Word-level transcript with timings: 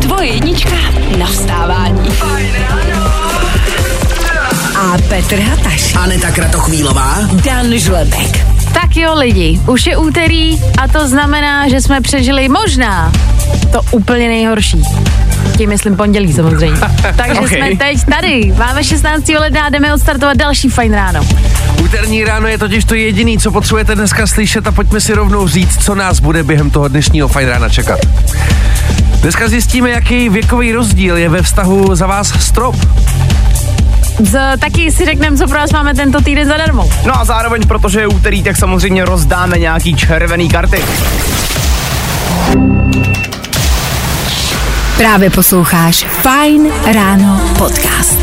Tvoje 0.00 0.26
jednička 0.26 0.76
na 1.18 1.26
vstávání. 1.26 2.08
A 4.76 4.98
Petr 5.08 5.40
Hataš. 5.40 5.94
Aneta 5.94 6.30
Kratochvílová. 6.30 7.16
Dan 7.44 7.78
Žlebek. 7.78 8.46
Tak 8.72 8.96
jo 8.96 9.14
lidi, 9.14 9.60
už 9.66 9.86
je 9.86 9.96
úterý 9.96 10.60
a 10.82 10.88
to 10.88 11.08
znamená, 11.08 11.68
že 11.68 11.80
jsme 11.80 12.00
přežili 12.00 12.48
možná 12.48 13.12
to 13.72 13.80
úplně 13.90 14.28
nejhorší. 14.28 14.82
Tím 15.56 15.68
myslím 15.68 15.96
pondělí 15.96 16.32
samozřejmě. 16.32 16.80
Takže 17.16 17.40
Okay. 17.40 17.48
jsme 17.56 17.76
teď 17.76 18.04
tady. 18.04 18.52
Máme 18.58 18.84
16. 18.84 19.28
ledna 19.28 19.64
a 19.64 19.68
jdeme 19.68 19.94
odstartovat 19.94 20.36
další 20.36 20.68
fajn 20.68 20.94
ráno. 20.94 21.20
Úterní 21.82 22.24
ráno 22.24 22.46
je 22.48 22.58
totiž 22.58 22.84
to 22.84 22.94
jediný, 22.94 23.38
co 23.38 23.50
potřebujete 23.50 23.94
dneska 23.94 24.26
slyšet 24.26 24.66
a 24.66 24.72
pojďme 24.72 25.00
si 25.00 25.14
rovnou 25.14 25.48
říct, 25.48 25.84
co 25.84 25.94
nás 25.94 26.20
bude 26.20 26.42
během 26.42 26.70
toho 26.70 26.88
dnešního 26.88 27.28
fajn 27.28 27.48
rána 27.48 27.68
čekat. 27.68 27.98
Dneska 29.20 29.48
zjistíme, 29.48 29.90
jaký 29.90 30.28
věkový 30.28 30.72
rozdíl 30.72 31.16
je 31.16 31.28
ve 31.28 31.42
vztahu 31.42 31.94
za 31.94 32.06
vás 32.06 32.32
strop. 32.44 32.76
Z, 34.22 34.40
taky 34.60 34.92
si 34.92 35.04
řekneme, 35.04 35.36
co 35.36 35.46
pro 35.48 35.58
vás 35.58 35.72
máme 35.72 35.94
tento 35.94 36.20
týden 36.20 36.48
zadarmo. 36.48 36.90
No 37.06 37.20
a 37.20 37.24
zároveň, 37.24 37.62
protože 37.66 38.00
je 38.00 38.06
úterý, 38.06 38.42
tak 38.42 38.56
samozřejmě 38.56 39.04
rozdáme 39.04 39.58
nějaký 39.58 39.94
červený 39.94 40.48
karty. 40.48 40.82
Právě 45.02 45.30
posloucháš 45.30 46.04
Fajn 46.04 46.72
ráno 46.84 47.40
podcast. 47.58 48.18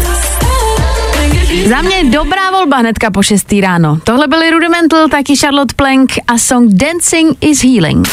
Za 1.69 1.81
mě 1.81 2.03
dobrá 2.03 2.51
volba 2.51 2.77
hnedka 2.77 3.11
po 3.11 3.23
6. 3.23 3.53
ráno. 3.61 3.99
Tohle 4.03 4.27
byly 4.27 4.51
Rudimental, 4.51 5.07
taky 5.07 5.35
Charlotte 5.35 5.75
Plank 5.75 6.11
a 6.27 6.37
song 6.37 6.69
Dancing 6.73 7.37
is 7.41 7.63
Healing. 7.63 8.07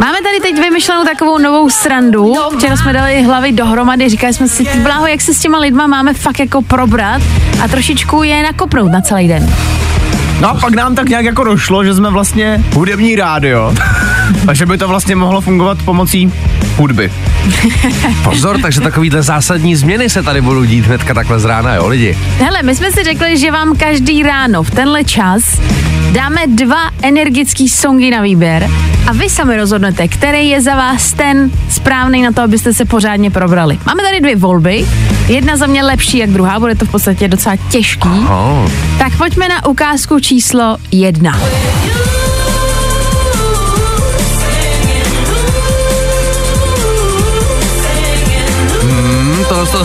Máme 0.00 0.18
tady 0.22 0.40
teď 0.42 0.58
vymyšlenou 0.58 1.04
takovou 1.04 1.38
novou 1.38 1.70
srandu. 1.70 2.34
Včera 2.56 2.76
jsme 2.76 2.92
dali 2.92 3.22
hlavy 3.22 3.52
dohromady, 3.52 4.08
říkali 4.08 4.34
jsme 4.34 4.48
si, 4.48 4.64
ty 4.64 4.78
bláho, 4.78 5.06
jak 5.06 5.20
se 5.20 5.34
s 5.34 5.40
těma 5.40 5.58
lidma 5.58 5.86
máme 5.86 6.14
fakt 6.14 6.38
jako 6.40 6.62
probrat 6.62 7.22
a 7.64 7.68
trošičku 7.68 8.22
je 8.22 8.42
nakopnout 8.42 8.92
na 8.92 9.00
celý 9.00 9.28
den. 9.28 9.54
No 10.44 10.50
a 10.50 10.54
pak 10.54 10.74
nám 10.74 10.94
tak 10.94 11.08
nějak 11.08 11.24
jako 11.24 11.44
došlo, 11.44 11.84
že 11.84 11.94
jsme 11.94 12.10
vlastně 12.10 12.64
hudební 12.74 13.16
rádio. 13.16 13.74
A 14.48 14.54
že 14.54 14.66
by 14.66 14.78
to 14.78 14.88
vlastně 14.88 15.16
mohlo 15.16 15.40
fungovat 15.40 15.78
pomocí 15.84 16.32
hudby. 16.76 17.12
Pozor, 18.24 18.60
takže 18.62 18.80
takovýhle 18.80 19.22
zásadní 19.22 19.76
změny 19.76 20.10
se 20.10 20.22
tady 20.22 20.40
budou 20.40 20.64
dít 20.64 20.86
hnedka 20.86 21.14
takhle 21.14 21.40
z 21.40 21.44
rána, 21.44 21.74
jo 21.74 21.88
lidi. 21.88 22.18
Hele, 22.38 22.62
my 22.62 22.74
jsme 22.74 22.92
si 22.92 23.04
řekli, 23.04 23.38
že 23.38 23.50
vám 23.50 23.76
každý 23.76 24.22
ráno 24.22 24.62
v 24.62 24.70
tenhle 24.70 25.04
čas 25.04 25.60
dáme 26.12 26.40
dva 26.46 26.90
energický 27.02 27.68
songy 27.68 28.10
na 28.10 28.20
výběr 28.20 28.70
a 29.06 29.12
vy 29.12 29.30
sami 29.30 29.56
rozhodnete, 29.56 30.08
který 30.08 30.48
je 30.48 30.62
za 30.62 30.74
vás 30.74 31.12
ten 31.12 31.50
správný 31.70 32.22
na 32.22 32.32
to, 32.32 32.42
abyste 32.42 32.74
se 32.74 32.84
pořádně 32.84 33.30
probrali. 33.30 33.78
Máme 33.86 34.02
tady 34.02 34.20
dvě 34.20 34.36
volby, 34.36 34.86
jedna 35.28 35.56
za 35.56 35.66
mě 35.66 35.84
lepší 35.84 36.18
jak 36.18 36.30
druhá, 36.30 36.60
bude 36.60 36.74
to 36.74 36.84
v 36.84 36.90
podstatě 36.90 37.28
docela 37.28 37.56
těžký. 37.70 38.08
Oh. 38.08 38.70
Tak 38.98 39.16
pojďme 39.16 39.48
na 39.48 39.66
ukázku 39.66 40.20
číslo 40.20 40.76
jedna. 40.92 41.40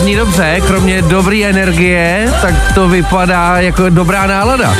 Zní 0.09 0.15
dobře, 0.15 0.61
kromě 0.67 1.02
dobré 1.02 1.43
energie, 1.43 2.33
tak 2.41 2.53
to 2.75 2.89
vypadá 2.89 3.59
jako 3.59 3.89
dobrá 3.89 4.27
nálada. 4.27 4.75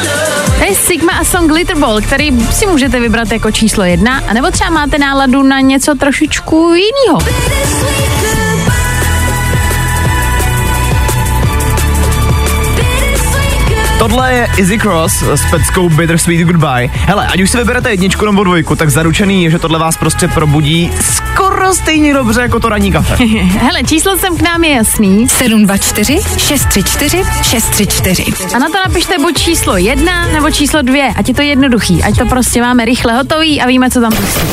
To 0.58 0.64
je 0.64 0.76
Sigma 0.76 1.14
a 1.14 1.24
song 1.24 1.52
Glitterball, 1.52 2.02
který 2.02 2.42
si 2.52 2.66
můžete 2.66 3.00
vybrat 3.00 3.32
jako 3.32 3.52
číslo 3.52 3.84
jedna, 3.84 4.24
anebo 4.28 4.52
třeba 4.52 4.70
máte 4.70 4.98
náladu 4.98 5.44
na 5.44 5.60
něco 5.60 5.96
trošičku 5.96 6.74
jiného. 6.74 7.20
Tohle 14.10 14.34
je 14.34 14.48
Easy 14.58 14.78
Cross 14.78 15.22
s 15.22 15.52
peckou 15.52 15.90
Bittersweet 15.90 16.48
Goodbye. 16.48 16.90
Hele, 16.94 17.28
ať 17.28 17.42
už 17.42 17.50
si 17.50 17.58
vyberete 17.58 17.90
jedničku 17.90 18.26
nebo 18.26 18.44
dvojku, 18.44 18.76
tak 18.76 18.90
zaručený 18.90 19.44
je, 19.44 19.50
že 19.52 19.60
tohle 19.60 19.80
vás 19.80 19.98
prostě 19.98 20.28
probudí 20.28 20.92
skoro 21.02 21.74
stejně 21.74 22.14
dobře 22.14 22.42
jako 22.42 22.60
to 22.60 22.70
ranní 22.70 22.92
kafe. 22.92 23.16
Hele, 23.60 23.84
číslo 23.84 24.18
sem 24.18 24.38
k 24.38 24.42
nám 24.42 24.64
je 24.64 24.76
jasný. 24.76 25.30
724 25.30 26.20
634 26.38 27.24
634. 27.44 28.56
A 28.56 28.60
na 28.60 28.68
to 28.68 28.78
napište 28.88 29.18
buď 29.18 29.38
číslo 29.38 29.78
jedna 29.78 30.28
nebo 30.28 30.52
číslo 30.52 30.82
dvě, 30.82 31.14
ať 31.16 31.28
je 31.28 31.34
to 31.34 31.42
jednoduchý, 31.42 32.04
ať 32.04 32.18
to 32.18 32.26
prostě 32.26 32.62
máme 32.62 32.86
rychle 32.86 33.14
hotový 33.14 33.62
a 33.62 33.68
víme, 33.68 33.90
co 33.90 34.02
tam 34.02 34.12
pustit. 34.12 34.50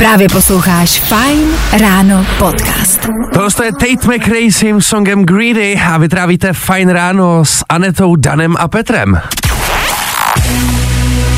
Právě 0.00 0.28
posloucháš 0.28 1.00
Fajn 1.00 1.48
ráno 1.80 2.26
podcast. 2.38 3.08
Tohle 3.32 3.50
to 3.50 3.62
je 3.62 3.72
Tate 3.72 4.16
McRae 4.16 4.52
s 4.52 4.58
tím 4.58 4.80
songem 4.80 5.24
Greedy 5.24 5.80
a 5.88 5.98
vytrávíte 5.98 6.52
fajn 6.52 6.88
ráno 6.88 7.44
s 7.44 7.64
Anetou, 7.68 8.16
Danem 8.16 8.56
a 8.58 8.68
Petrem. 8.68 9.20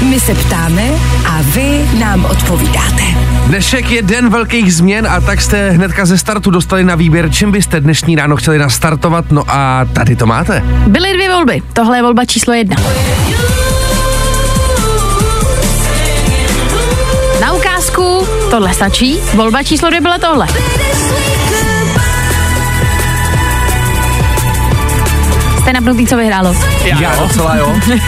My 0.08 0.20
se 0.20 0.34
ptáme 0.34 0.82
a 1.26 1.38
vy 1.42 1.86
nám 1.98 2.24
odpovídáte. 2.24 3.02
Dnešek 3.46 3.90
je 3.90 4.02
den 4.02 4.30
velkých 4.30 4.74
změn 4.74 5.06
a 5.06 5.20
tak 5.20 5.40
jste 5.40 5.70
hnedka 5.70 6.06
ze 6.06 6.18
startu 6.18 6.50
dostali 6.50 6.84
na 6.84 6.94
výběr, 6.94 7.30
čím 7.30 7.52
byste 7.52 7.80
dnešní 7.80 8.16
ráno 8.16 8.36
chtěli 8.36 8.58
nastartovat, 8.58 9.30
no 9.30 9.44
a 9.48 9.86
tady 9.92 10.16
to 10.16 10.26
máte. 10.26 10.62
Byly 10.86 11.12
dvě 11.14 11.30
volby, 11.30 11.62
tohle 11.72 11.98
je 11.98 12.02
volba 12.02 12.24
číslo 12.24 12.52
jedna. 12.52 12.76
Na 17.82 17.88
ukázku 17.88 18.26
tohle 18.50 18.74
stačí, 18.74 19.20
volba 19.34 19.62
číslo 19.62 19.88
dvě 19.88 20.00
byla 20.00 20.18
tohle. 20.18 20.46
Jste 25.58 25.72
napnutý, 25.72 26.06
co 26.06 26.16
vyhrálo. 26.16 26.56
Já 26.84 27.16
docela 27.16 27.56
jo. 27.56 27.74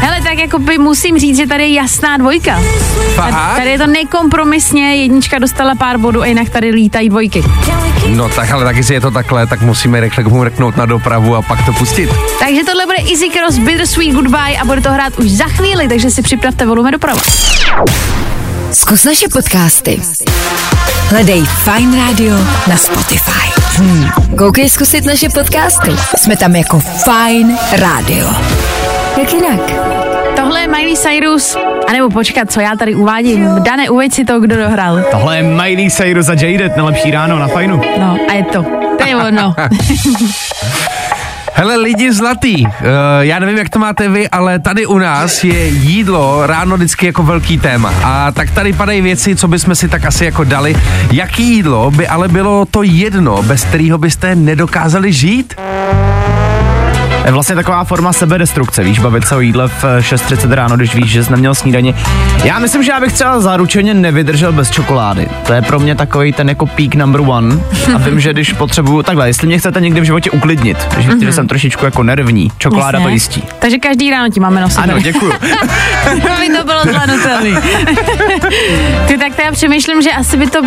Hele, 0.00 0.20
tak 0.22 0.38
jako 0.38 0.58
by 0.58 0.78
musím 0.78 1.18
říct, 1.18 1.36
že 1.36 1.46
tady 1.46 1.62
je 1.62 1.72
jasná 1.72 2.16
dvojka. 2.16 2.60
Fakt? 3.14 3.56
Tady 3.56 3.70
je 3.70 3.78
to 3.78 3.86
nekompromisně, 3.86 4.96
jednička 4.96 5.38
dostala 5.38 5.74
pár 5.74 5.98
bodů 5.98 6.22
a 6.22 6.26
jinak 6.26 6.48
tady 6.48 6.70
lítají 6.70 7.08
dvojky. 7.08 7.44
No 8.06 8.28
tak 8.28 8.50
ale 8.50 8.64
taky, 8.64 8.78
jestli 8.78 8.94
je 8.94 9.00
to 9.00 9.10
takhle, 9.10 9.46
tak 9.46 9.60
musíme 9.60 10.00
rychle 10.00 10.24
mrknout 10.24 10.76
na 10.76 10.86
dopravu 10.86 11.36
a 11.36 11.42
pak 11.42 11.66
to 11.66 11.72
pustit. 11.72 12.10
Takže 12.38 12.64
tohle 12.64 12.86
bude 12.86 12.98
Easy 13.10 13.28
Cross 13.28 13.58
Bittersweet 13.58 14.14
Goodbye 14.14 14.58
a 14.60 14.64
bude 14.64 14.80
to 14.80 14.92
hrát 14.92 15.18
už 15.18 15.30
za 15.30 15.44
chvíli, 15.44 15.88
takže 15.88 16.10
si 16.10 16.22
připravte 16.22 16.66
volume 16.66 16.90
doprava. 16.90 17.20
Zkus 18.72 19.04
naše 19.04 19.28
podcasty. 19.32 20.00
Hledej 21.08 21.42
Fine 21.44 22.06
Radio 22.06 22.34
na 22.68 22.76
Spotify. 22.76 23.46
Hmm. 23.76 24.08
Koukej 24.38 24.68
zkusit 24.68 25.04
naše 25.04 25.28
podcasty. 25.28 25.90
Jsme 26.16 26.36
tam 26.36 26.56
jako 26.56 26.80
Fine 26.80 27.56
Radio. 27.72 28.26
Jak 29.20 29.32
jinak? 29.32 29.60
Tohle 30.36 30.60
je 30.60 30.68
Miley 30.68 30.96
Cyrus, 30.96 31.56
anebo 31.88 32.10
počkat, 32.10 32.52
co 32.52 32.60
já 32.60 32.76
tady 32.76 32.94
uvádím. 32.94 33.48
Dane, 33.62 33.90
uveď 33.90 34.14
si 34.14 34.24
to, 34.24 34.40
kdo 34.40 34.56
dohrál. 34.56 35.02
Tohle 35.10 35.36
je 35.36 35.42
Miley 35.42 35.90
Cyrus 35.90 36.28
a 36.28 36.32
Jaded 36.32 36.76
na 36.76 36.84
lepší 36.84 37.10
ráno 37.10 37.38
na 37.38 37.48
fajnu. 37.48 37.80
No, 37.98 38.16
a 38.28 38.32
je 38.32 38.44
to. 38.44 38.62
To 38.98 39.06
je 39.06 39.16
ono. 39.16 39.54
Hele 41.58 41.76
lidi 41.76 42.12
zlatý, 42.12 42.66
uh, 42.66 42.72
já 43.20 43.38
nevím, 43.38 43.58
jak 43.58 43.68
to 43.68 43.78
máte 43.78 44.08
vy, 44.08 44.28
ale 44.28 44.58
tady 44.58 44.86
u 44.86 44.98
nás 44.98 45.44
je 45.44 45.66
jídlo 45.66 46.46
ráno 46.46 46.76
vždycky 46.76 47.06
jako 47.06 47.22
velký 47.22 47.58
téma. 47.58 47.92
A 48.04 48.32
tak 48.32 48.50
tady 48.50 48.72
padají 48.72 49.00
věci, 49.00 49.36
co 49.36 49.48
bychom 49.48 49.74
si 49.74 49.88
tak 49.88 50.04
asi 50.04 50.24
jako 50.24 50.44
dali. 50.44 50.76
Jaký 51.12 51.42
jídlo 51.42 51.90
by 51.90 52.08
ale 52.08 52.28
bylo 52.28 52.64
to 52.64 52.82
jedno, 52.82 53.42
bez 53.42 53.64
kterého 53.64 53.98
byste 53.98 54.34
nedokázali 54.34 55.12
žít? 55.12 55.54
Je 57.26 57.32
vlastně 57.32 57.54
taková 57.54 57.84
forma 57.84 58.12
sebedestrukce, 58.12 58.82
víš, 58.82 58.98
bavit 58.98 59.26
se 59.26 59.36
o 59.36 59.40
jídle 59.40 59.68
v 59.68 59.84
6.30 59.84 60.52
ráno, 60.52 60.76
když 60.76 60.94
víš, 60.94 61.10
že 61.10 61.24
jsi 61.24 61.30
neměl 61.30 61.54
snídaně. 61.54 61.94
Já 62.44 62.58
myslím, 62.58 62.82
že 62.82 62.92
já 62.92 63.00
bych 63.00 63.12
třeba 63.12 63.40
zaručeně 63.40 63.94
nevydržel 63.94 64.52
bez 64.52 64.70
čokolády. 64.70 65.28
To 65.46 65.52
je 65.52 65.62
pro 65.62 65.78
mě 65.78 65.94
takový 65.94 66.32
ten 66.32 66.48
jako 66.48 66.66
peak 66.66 66.94
number 66.94 67.20
one. 67.20 67.56
A 67.94 67.98
vím, 67.98 68.20
že 68.20 68.32
když 68.32 68.52
potřebuju, 68.52 69.02
takhle, 69.02 69.28
jestli 69.28 69.46
mě 69.46 69.58
chcete 69.58 69.80
někdy 69.80 70.00
v 70.00 70.04
životě 70.04 70.30
uklidnit, 70.30 70.88
když 70.94 71.06
víte, 71.08 71.24
že 71.24 71.32
jsem 71.32 71.48
trošičku 71.48 71.84
jako 71.84 72.02
nervní, 72.02 72.52
čokoláda 72.58 73.00
to 73.00 73.08
jistí. 73.08 73.42
Takže 73.58 73.78
každý 73.78 74.10
ráno 74.10 74.30
ti 74.30 74.40
máme 74.40 74.60
nosit. 74.60 74.78
Ano, 74.78 74.98
děkuju. 74.98 75.32
Aby 76.36 76.48
to 76.58 76.64
bylo 76.64 76.82
zvládnutelný. 76.82 77.56
Ty 79.06 79.18
tak 79.18 79.34
to 79.34 79.42
já 79.42 79.52
přemýšlím, 79.52 80.02
že 80.02 80.10
asi 80.10 80.36
by 80.36 80.46
to 80.46 80.62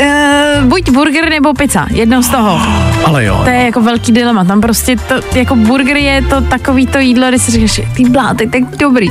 Uh, 0.00 0.64
buď 0.64 0.90
burger 0.90 1.30
nebo 1.30 1.54
pizza, 1.54 1.86
jedno 1.90 2.22
z 2.22 2.28
toho. 2.28 2.60
Ale 3.04 3.24
jo. 3.24 3.40
To 3.44 3.50
je 3.50 3.64
jako 3.64 3.80
velký 3.80 4.12
dilema. 4.12 4.44
Tam 4.44 4.60
prostě 4.60 4.96
to, 4.96 5.14
jako 5.38 5.56
burger 5.56 5.96
je 5.96 6.22
to 6.22 6.40
takový 6.40 6.86
to 6.86 6.98
jídlo, 6.98 7.28
kde 7.28 7.38
si 7.38 7.50
říkáš, 7.50 7.80
ty 7.96 8.04
bláty, 8.04 8.46
tak 8.46 8.76
dobrý. 8.76 9.08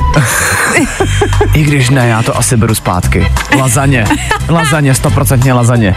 I 1.54 1.62
když 1.62 1.90
ne, 1.90 2.08
já 2.08 2.22
to 2.22 2.38
asi 2.38 2.56
beru 2.56 2.74
zpátky. 2.74 3.26
Lazaně. 3.58 4.04
Lazaně, 4.48 4.94
stoprocentně 4.94 5.52
lazaně. 5.52 5.94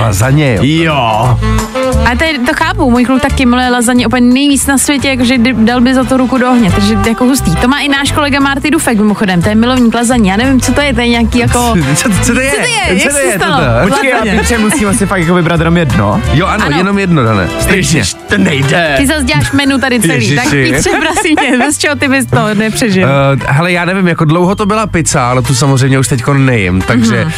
Lazaně, 0.00 0.54
jo. 0.54 0.62
Jo. 0.64 1.38
A 2.12 2.16
to, 2.18 2.24
je, 2.24 2.38
to 2.38 2.52
chápu, 2.54 2.90
můj 2.90 3.04
kluk 3.04 3.22
taky 3.22 3.46
miluje 3.46 3.70
lazaně 3.70 4.06
úplně 4.06 4.32
nejvíc 4.34 4.66
na 4.66 4.78
světě, 4.78 5.08
jakože 5.08 5.34
dal 5.52 5.80
by 5.80 5.94
za 5.94 6.04
to 6.04 6.16
ruku 6.16 6.38
do 6.38 6.48
ohně, 6.50 6.70
takže 6.70 6.98
jako 7.08 7.24
hustý. 7.24 7.56
To 7.56 7.68
má 7.68 7.78
i 7.78 7.88
náš 7.88 8.12
kolega 8.12 8.40
Marty 8.40 8.70
Dufek 8.70 8.98
mimochodem, 8.98 9.42
to 9.42 9.48
je 9.48 9.54
milovník 9.54 9.94
lazaně. 9.94 10.30
Já 10.30 10.36
nevím, 10.36 10.60
co 10.60 10.72
to 10.72 10.80
je, 10.80 10.94
to 10.94 11.00
je 11.00 11.08
nějaký 11.08 11.38
jako... 11.38 11.74
Co, 11.96 12.08
co 12.22 12.34
to 12.34 12.40
je? 12.40 12.50
Co 12.50 12.56
to 12.56 12.62
je? 12.62 12.98
Jak 13.04 13.12
Co 13.12 13.18
se 13.18 13.32
stalo? 13.36 13.56
toto? 13.56 13.88
Počkej, 13.88 14.12
já 14.18 14.24
Lazaně. 14.24 14.38
Petře, 14.38 14.58
musím 14.58 14.88
asi 14.88 15.06
fakt 15.06 15.20
jako 15.20 15.34
vybrat 15.34 15.60
jenom 15.60 15.76
jedno. 15.76 16.22
Jo, 16.32 16.46
ano, 16.46 16.64
Ano. 16.66 16.76
jenom 16.76 16.98
jedno, 16.98 17.24
Dané. 17.24 17.48
Stričně. 17.60 18.02
to 18.28 18.38
nejde. 18.38 18.94
Ty 18.96 19.06
zase 19.06 19.24
děláš 19.24 19.52
menu 19.52 19.78
tady 19.78 20.00
celý, 20.00 20.12
Ježiši. 20.14 20.36
tak 20.36 20.50
Pítře, 20.50 20.90
prosím 21.00 21.36
tě, 21.36 21.58
bez 21.58 21.78
čeho 21.78 21.96
ty 21.96 22.08
bys 22.08 22.26
to 22.26 22.54
nepřežil. 22.54 23.08
Uh, 23.08 23.42
hele, 23.46 23.72
já 23.72 23.84
nevím, 23.84 24.08
jako 24.08 24.24
dlouho 24.24 24.54
to 24.54 24.66
byla 24.66 24.86
pizza, 24.86 25.30
ale 25.30 25.42
tu 25.42 25.54
samozřejmě 25.54 25.98
už 25.98 26.08
teď 26.08 26.22
nejím, 26.36 26.82
takže 26.82 27.24
uh, 27.24 27.30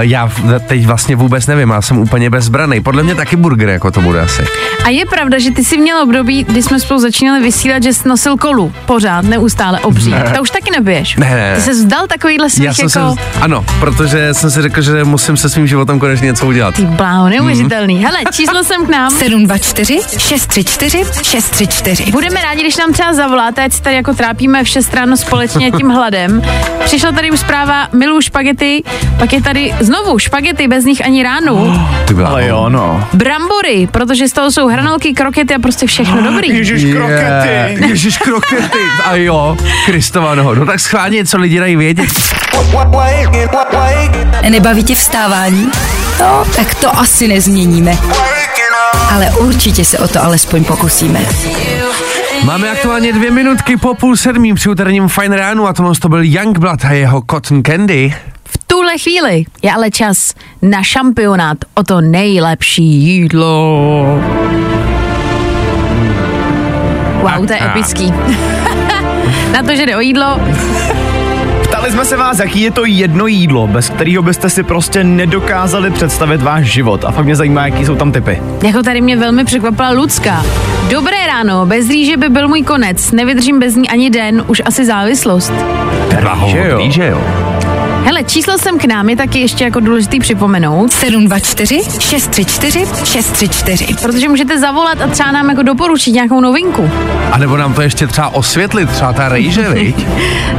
já 0.00 0.30
teď 0.66 0.86
vlastně 0.86 1.16
vůbec 1.16 1.46
nevím, 1.46 1.70
já 1.70 1.82
jsem 1.82 1.98
úplně 1.98 2.30
bezbraný. 2.30 2.80
Podle 2.80 3.02
mě 3.02 3.14
taky 3.14 3.36
burger, 3.36 3.68
jako 3.68 3.90
to 3.90 4.00
bude 4.00 4.20
asi. 4.20 4.42
A 4.84 4.88
je 4.88 5.06
pravda, 5.06 5.38
že 5.38 5.50
ty 5.50 5.64
jsi 5.64 5.78
měl 5.78 5.98
období, 6.02 6.44
kdy 6.44 6.62
jsme 6.62 6.80
spolu 6.80 7.00
začínali 7.00 7.42
vysílat, 7.42 7.82
že 7.82 7.92
jsi 7.92 8.08
nosil 8.08 8.36
kolu 8.36 8.72
pořád, 8.86 9.24
neustále 9.24 9.80
obří. 9.80 10.10
Ne. 10.10 10.32
To 10.36 10.42
už 10.42 10.50
taky 10.50 10.70
nebiješ. 10.70 11.16
Ne, 11.16 11.30
ne, 11.30 11.52
Ty 11.56 11.60
jsi 11.62 11.70
vzdal 11.70 12.06
takovýhle 12.06 12.50
svých 12.50 12.64
Já 12.66 12.74
jsem 12.74 12.84
jako... 12.84 13.14
se, 13.14 13.40
ano, 13.40 13.64
protože 13.80 14.34
jsem 14.34 14.50
si 14.50 14.62
řekl, 14.62 14.80
že 14.82 15.04
musím 15.04 15.36
se 15.36 15.50
svým 15.50 15.66
životem 15.66 15.98
konečně 15.98 16.25
něco 16.26 16.46
udělat. 16.46 16.74
Ty 16.74 16.82
bláho, 16.82 17.28
neuvěřitelný. 17.28 18.04
Hele, 18.04 18.18
číslo 18.32 18.64
jsem 18.64 18.86
k 18.86 18.88
nám. 18.88 19.10
724 19.10 20.00
634 20.18 21.04
634. 21.22 22.10
Budeme 22.12 22.42
rádi, 22.42 22.60
když 22.60 22.76
nám 22.76 22.92
třeba 22.92 23.12
zavoláte, 23.14 23.64
ať 23.64 23.72
se 23.72 23.82
tady 23.82 23.96
jako 23.96 24.14
trápíme 24.14 24.64
v 24.64 24.68
6 24.68 24.94
ráno 24.94 25.16
společně 25.16 25.70
tím 25.70 25.88
hladem. 25.90 26.42
Přišla 26.84 27.12
tady 27.12 27.30
už 27.30 27.40
zpráva, 27.40 27.88
miluju 27.92 28.20
špagety, 28.20 28.82
pak 29.18 29.32
je 29.32 29.42
tady 29.42 29.74
znovu 29.80 30.18
špagety, 30.18 30.68
bez 30.68 30.84
nich 30.84 31.04
ani 31.04 31.22
ránu. 31.22 31.74
Ty 32.06 32.14
byla, 32.14 32.28
Ale 32.28 32.46
jo, 32.46 32.68
no. 32.68 33.04
Brambory, 33.12 33.88
protože 33.90 34.28
z 34.28 34.32
toho 34.32 34.50
jsou 34.50 34.68
hranolky, 34.68 35.12
krokety 35.14 35.54
a 35.54 35.58
prostě 35.58 35.86
všechno 35.86 36.22
dobrý. 36.32 36.48
Ježiš, 36.48 36.94
krokety. 36.94 37.84
Ježiš, 37.88 38.18
krokety. 38.18 38.78
A 39.04 39.14
jo, 39.14 39.56
Kristova 39.86 40.34
noho. 40.34 40.54
No 40.54 40.66
tak 40.66 40.80
schválně, 40.80 41.24
co 41.24 41.38
lidi 41.38 41.58
dají 41.58 41.76
vědět. 41.76 42.08
Nebaví 44.50 44.84
tě 44.84 44.94
vstávání? 44.94 45.70
No, 46.20 46.44
tak 46.56 46.74
to 46.74 46.98
asi 46.98 47.28
nezměníme. 47.28 47.98
Ale 49.14 49.30
určitě 49.30 49.84
se 49.84 49.98
o 49.98 50.08
to 50.08 50.24
alespoň 50.24 50.64
pokusíme. 50.64 51.20
Máme 52.44 52.70
aktuálně 52.70 53.12
dvě 53.12 53.30
minutky 53.30 53.76
po 53.76 53.94
půl 53.94 54.16
sedmým 54.16 54.54
při 54.54 54.68
úterním 54.68 55.08
Fine 55.08 55.36
ránu 55.36 55.66
a 55.66 55.72
tohle 55.72 55.92
to 56.02 56.08
byl 56.08 56.20
Youngblood 56.22 56.84
a 56.84 56.92
jeho 56.92 57.22
Cotton 57.30 57.62
Candy. 57.62 58.14
V 58.44 58.58
tuhle 58.66 58.98
chvíli 58.98 59.44
je 59.62 59.72
ale 59.72 59.90
čas 59.90 60.34
na 60.62 60.82
šampionát 60.82 61.58
o 61.74 61.82
to 61.82 62.00
nejlepší 62.00 62.84
jídlo. 62.84 63.66
Wow, 67.20 67.46
to 67.46 67.52
je 67.52 67.64
epický. 67.66 68.12
na 69.52 69.62
to, 69.62 69.74
že 69.76 69.86
jde 69.86 69.96
o 69.96 70.00
jídlo, 70.00 70.40
Ptali 71.68 71.90
jsme 71.90 72.04
se 72.04 72.16
vás, 72.16 72.38
jaký 72.38 72.60
je 72.60 72.70
to 72.70 72.84
jedno 72.84 73.26
jídlo, 73.26 73.66
bez 73.66 73.88
kterého 73.88 74.22
byste 74.22 74.50
si 74.50 74.62
prostě 74.62 75.04
nedokázali 75.04 75.90
představit 75.90 76.42
váš 76.42 76.64
život. 76.72 77.04
A 77.04 77.10
fakt 77.10 77.24
mě 77.24 77.36
zajímá, 77.36 77.66
jaký 77.66 77.84
jsou 77.84 77.94
tam 77.94 78.12
typy. 78.12 78.42
Jako 78.66 78.82
tady 78.82 79.00
mě 79.00 79.16
velmi 79.16 79.44
překvapila 79.44 79.90
Lucka. 79.90 80.44
Dobré 80.90 81.26
ráno, 81.26 81.66
bez 81.66 81.88
rýže 81.88 82.16
by 82.16 82.28
byl 82.28 82.48
můj 82.48 82.62
konec. 82.62 83.12
Nevydržím 83.12 83.60
bez 83.60 83.76
ní 83.76 83.88
ani 83.88 84.10
den, 84.10 84.44
už 84.46 84.62
asi 84.64 84.84
závislost. 84.86 85.52
Že 86.46 86.68
jo? 86.68 86.78
Víš, 86.78 86.94
že 86.94 87.06
jo? 87.06 87.45
Hele, 88.06 88.24
číslo 88.24 88.58
sem 88.58 88.78
k 88.78 88.84
nám 88.84 89.08
je 89.08 89.16
taky 89.16 89.38
ještě 89.38 89.64
jako 89.64 89.80
důležitý 89.80 90.20
připomenout, 90.20 90.92
724 90.92 91.80
634 92.00 92.84
634. 93.04 93.94
protože 94.02 94.28
můžete 94.28 94.58
zavolat 94.58 95.00
a 95.00 95.06
třeba 95.06 95.32
nám 95.32 95.50
jako 95.50 95.62
doporučit 95.62 96.12
nějakou 96.12 96.40
novinku. 96.40 96.90
A 97.32 97.38
nebo 97.38 97.56
nám 97.56 97.74
to 97.74 97.82
ještě 97.82 98.06
třeba 98.06 98.28
osvětlit, 98.28 98.90
třeba 98.90 99.12
ta 99.12 99.28
rejže, 99.28 99.68
viď? 99.74 100.06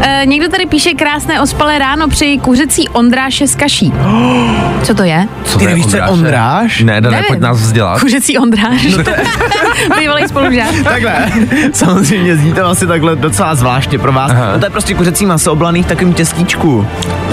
E, 0.01 0.21
někdo 0.25 0.49
tady 0.49 0.65
píše 0.65 0.93
krásné 0.93 1.41
ospalé 1.41 1.79
ráno 1.79 2.07
při 2.07 2.39
kuřecí 2.41 2.89
ondráše 2.89 3.47
s 3.47 3.55
kaší. 3.55 3.93
Co 4.83 4.93
to 4.93 5.03
je? 5.03 5.27
Co 5.43 5.57
Ty 5.59 5.63
to 5.63 5.69
je 5.69 5.75
nevíš, 5.75 5.87
co 5.87 5.97
je 5.97 6.03
ondráž? 6.03 6.81
Ne, 6.81 7.01
Dané, 7.01 7.23
pojď 7.27 7.39
nás 7.39 7.61
vzdělat. 7.61 7.99
Kuřecí 7.99 8.37
ondráž. 8.37 8.85
No 8.85 9.03
Bývalý 9.99 10.27
spolužák. 10.27 10.75
Takhle, 10.83 11.31
samozřejmě 11.73 12.35
zní 12.35 12.53
to 12.53 12.65
asi 12.65 12.87
takhle 12.87 13.15
docela 13.15 13.55
zvláštně 13.55 13.99
pro 13.99 14.11
vás. 14.11 14.31
Aha. 14.31 14.51
No 14.53 14.59
to 14.59 14.65
je 14.65 14.69
prostě 14.69 14.93
kuřecí 14.93 15.25
maso 15.25 15.51
oblaný 15.51 15.83
v 15.83 15.85
takovém 15.85 16.13
těstíčku. 16.13 16.87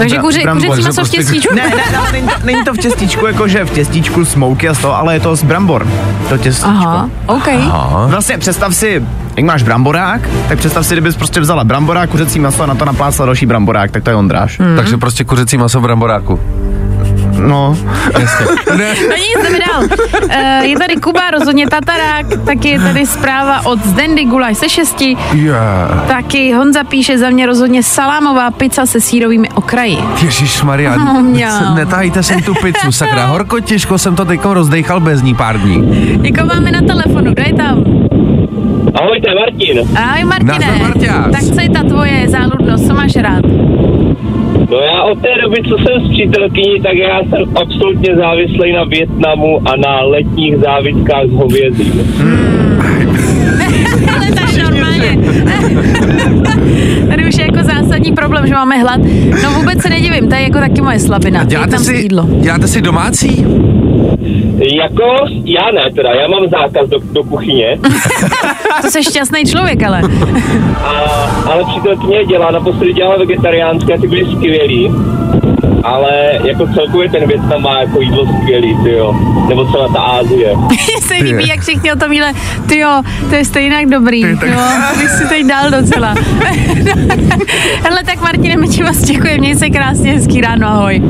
Takže 0.09 0.41
brambor. 0.43 0.67
kuřecí 0.67 0.83
maso 0.87 0.91
v 0.91 0.95
prostě- 0.95 1.17
těstíčku. 1.17 1.55
Ne, 1.55 1.63
ne, 1.63 1.75
ne, 1.91 1.99
není, 2.11 2.27
to, 2.27 2.33
není 2.43 2.63
to 2.63 2.73
v 2.73 2.77
těstíčku, 2.77 3.25
jakože 3.25 3.65
v 3.65 3.69
těstíčku 3.69 4.25
smouky 4.25 4.69
a 4.69 4.73
z 4.73 4.77
toho, 4.79 4.95
ale 4.97 5.13
je 5.13 5.19
to 5.19 5.35
z 5.35 5.43
brambor. 5.43 5.87
To 6.29 6.37
těstíčko. 6.37 6.69
Aha, 6.69 7.09
OK. 7.25 7.47
Aha. 7.47 8.07
Vlastně 8.07 8.37
představ 8.37 8.75
si, 8.75 9.03
jak 9.37 9.45
máš 9.45 9.63
bramborák, 9.63 10.29
tak 10.47 10.57
představ 10.57 10.85
si, 10.85 10.93
kdybys 10.93 11.15
prostě 11.15 11.39
vzala 11.39 11.63
bramborák, 11.63 12.09
kuřecí 12.09 12.39
maso 12.39 12.63
a 12.63 12.65
na 12.65 12.75
to 12.75 12.85
naplácla 12.85 13.25
další 13.25 13.45
bramborák, 13.45 13.91
tak 13.91 14.03
to 14.03 14.09
je 14.09 14.15
ondráž. 14.15 14.59
Hmm. 14.59 14.75
Takže 14.75 14.97
prostě 14.97 15.23
kuřecí 15.23 15.57
maso 15.57 15.79
v 15.79 15.83
bramboráku. 15.83 16.39
No, 17.39 17.77
Jasně. 18.19 18.45
ne. 18.77 18.93
No 19.09 19.15
nic, 19.15 19.43
jdeme 19.43 19.59
dál. 19.67 19.83
Uh, 20.23 20.65
je 20.65 20.77
tady 20.79 20.95
Kuba, 20.95 21.31
rozhodně 21.31 21.67
Tatarák, 21.67 22.25
taky 22.45 22.69
je 22.69 22.79
tady 22.79 23.05
zpráva 23.05 23.65
od 23.65 23.85
Zdendy 23.85 24.23
Gulaj 24.25 24.55
se 24.55 24.69
šesti, 24.69 25.17
Yeah. 25.33 26.07
taky 26.07 26.53
Honza 26.53 26.83
píše 26.83 27.17
za 27.17 27.29
mě 27.29 27.45
rozhodně 27.45 27.83
salámová 27.83 28.51
pizza 28.51 28.85
se 28.85 29.01
sírovými 29.01 29.49
okraji. 29.49 29.97
Ježíš 30.23 30.61
Maria, 30.63 30.95
No, 31.05 31.21
mňau. 31.21 31.75
netahejte 31.75 32.23
sem 32.23 32.41
tu 32.43 32.53
pizzu, 32.53 32.91
sakra. 32.91 33.25
Horko 33.25 33.59
těžko 33.59 33.97
jsem 33.97 34.15
to 34.15 34.25
teď 34.25 34.39
rozdejchal 34.43 34.99
bez 34.99 35.21
ní 35.21 35.35
pár 35.35 35.59
dní. 35.59 36.19
Jako 36.23 36.45
máme 36.55 36.71
na 36.71 36.81
telefonu, 36.81 37.33
dej 37.33 37.53
tam. 37.53 37.83
Ahojte, 39.01 39.27
Martin. 39.39 39.97
Ahoj 39.97 40.23
Martine. 40.23 40.79
Nazdar. 40.81 41.31
Tak 41.31 41.41
co 41.55 41.61
je 41.61 41.69
ta 41.69 41.83
tvoje 41.83 42.29
záludnost, 42.29 42.87
co 42.87 42.93
máš 42.93 43.15
rád? 43.15 43.41
No 44.69 44.77
já 44.77 45.03
od 45.03 45.21
té 45.21 45.27
doby, 45.41 45.63
co 45.69 45.77
jsem 45.77 46.05
s 46.05 46.09
přítelkyní, 46.09 46.81
tak 46.81 46.93
já 46.93 47.19
jsem 47.19 47.43
absolutně 47.55 48.15
závislý 48.15 48.73
na 48.73 48.83
Větnamu 48.83 49.69
a 49.69 49.75
na 49.75 50.01
letních 50.01 50.57
závitkách. 50.57 51.25
Ale 54.15 54.27
to 54.27 54.45
Tady 57.09 57.27
už 57.27 57.37
je 57.37 57.45
jako 57.45 57.63
zásadní 57.63 58.11
problém, 58.11 58.47
že 58.47 58.53
máme 58.53 58.77
hlad. 58.77 59.01
No 59.43 59.51
vůbec 59.51 59.81
se 59.81 59.89
nedivím, 59.89 60.29
to 60.29 60.35
je 60.35 60.41
jako 60.41 60.59
taky 60.59 60.81
moje 60.81 60.99
slabina. 60.99 61.39
Je 61.39 61.45
Děláte 61.45 61.71
tam 61.71 61.83
si, 61.83 61.95
jídlo. 61.95 62.27
děláte 62.39 62.67
si 62.67 62.81
domácí? 62.81 63.45
Jako, 64.81 65.03
já 65.45 65.71
ne 65.71 65.81
teda, 65.95 66.09
já 66.13 66.27
mám 66.27 66.49
zákaz 66.49 66.89
do, 66.89 66.97
do 67.13 67.23
kuchyně, 67.23 67.77
To 68.81 68.91
jsi 68.91 69.03
šťastný 69.03 69.43
člověk, 69.45 69.83
ale. 69.83 70.01
a, 70.83 70.89
ale 71.51 71.63
přítelkyně 71.65 72.25
dělá, 72.25 72.51
naposledy 72.51 72.93
dělala 72.93 73.17
vegetariánské 73.17 73.93
a 73.93 73.97
ty 74.01 74.07
byly 74.07 74.25
skvělý. 74.25 74.91
Ale 75.85 76.39
jako 76.43 76.67
celkově 76.67 77.09
ten 77.09 77.27
Větnam 77.27 77.61
má 77.61 77.79
jako 77.79 78.01
jídlo 78.01 78.25
skvělý, 78.41 78.77
ty 78.83 78.91
jo. 78.91 79.15
Nebo 79.49 79.71
celá 79.71 79.87
ta 79.87 79.99
Ázie. 79.99 80.55
Mně 80.57 80.77
se 81.01 81.13
líbí, 81.13 81.47
jak 81.47 81.61
všichni 81.61 81.93
o 81.93 81.95
tom 81.95 82.11
jíle. 82.13 82.33
Ty 82.67 82.77
jo, 82.79 83.01
to 83.29 83.35
je 83.35 83.45
stejně 83.45 83.85
dobrý. 83.85 84.21
Jo, 84.21 84.37
bych 84.97 85.09
si 85.09 85.27
teď 85.27 85.45
dal 85.45 85.69
docela. 85.71 86.15
Hele, 87.83 88.03
tak 88.05 88.21
Martine, 88.21 88.55
my 88.57 88.67
ti 88.67 88.83
vás 88.83 88.97
děkujeme, 88.97 89.37
měj 89.37 89.55
se 89.55 89.69
krásně, 89.69 90.13
hezký 90.13 90.41
ráno, 90.41 90.67
ahoj. 90.67 91.01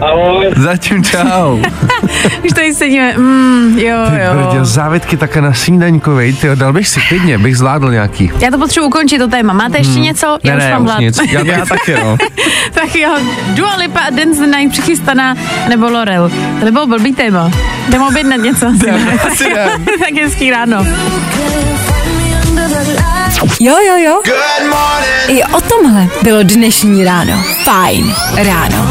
Ahoj. 0.00 0.46
Zatím 0.56 1.04
čau. 1.04 1.58
Už 2.44 2.52
tady 2.54 2.74
sedíme, 2.74 3.14
mm, 3.16 3.78
jo, 3.78 3.96
Brdě, 4.10 4.56
jo. 4.58 4.64
závitky 4.64 5.16
také 5.16 5.40
na 5.40 5.52
snídaňku, 5.52 6.14
vej, 6.14 6.32
tyjo, 6.32 6.54
dal 6.54 6.72
bych 6.72 6.88
si 6.88 7.00
klidně, 7.08 7.38
bych 7.38 7.56
zvládl 7.56 7.90
nějaký. 7.90 8.30
Já 8.40 8.50
to 8.50 8.58
potřebuji 8.58 8.86
ukončit, 8.86 9.18
to 9.18 9.28
téma. 9.28 9.52
Máte 9.52 9.78
ještě 9.78 10.00
něco? 10.00 10.38
Já 10.44 10.52
Hmm. 10.52 10.58
ne, 10.60 10.64
už 10.64 10.70
ne, 10.70 10.72
mám 10.74 10.82
už 10.82 10.88
hlad. 10.90 11.00
nic. 11.00 11.20
Já, 11.32 11.44
já 11.44 11.66
taky, 11.66 11.94
no. 11.94 12.16
tak 12.72 12.94
jo, 12.96 13.10
Dua 13.54 13.76
Lipa 13.76 14.00
a 14.02 14.10
Dance 14.10 14.40
the 14.40 14.56
Night 14.56 14.72
přichystaná, 14.72 15.36
nebo 15.68 15.90
Lorel. 15.90 16.30
To 16.58 16.64
by 16.64 16.70
bylo 16.70 16.86
blbý 16.86 17.12
téma. 17.12 17.50
Jdeme 17.88 18.06
objednat 18.06 18.36
něco. 18.36 18.66
asi 18.76 18.86
ne? 18.86 19.18
asi 19.26 19.44
tak 19.98 20.14
hezký 20.22 20.50
ráno. 20.50 20.86
Jo, 23.60 23.76
jo, 23.86 23.96
jo. 23.96 24.22
I 25.28 25.44
o 25.44 25.60
tomhle 25.60 26.08
bylo 26.22 26.42
dnešní 26.42 27.04
ráno. 27.04 27.44
Fajn 27.64 28.14
ráno. 28.34 28.86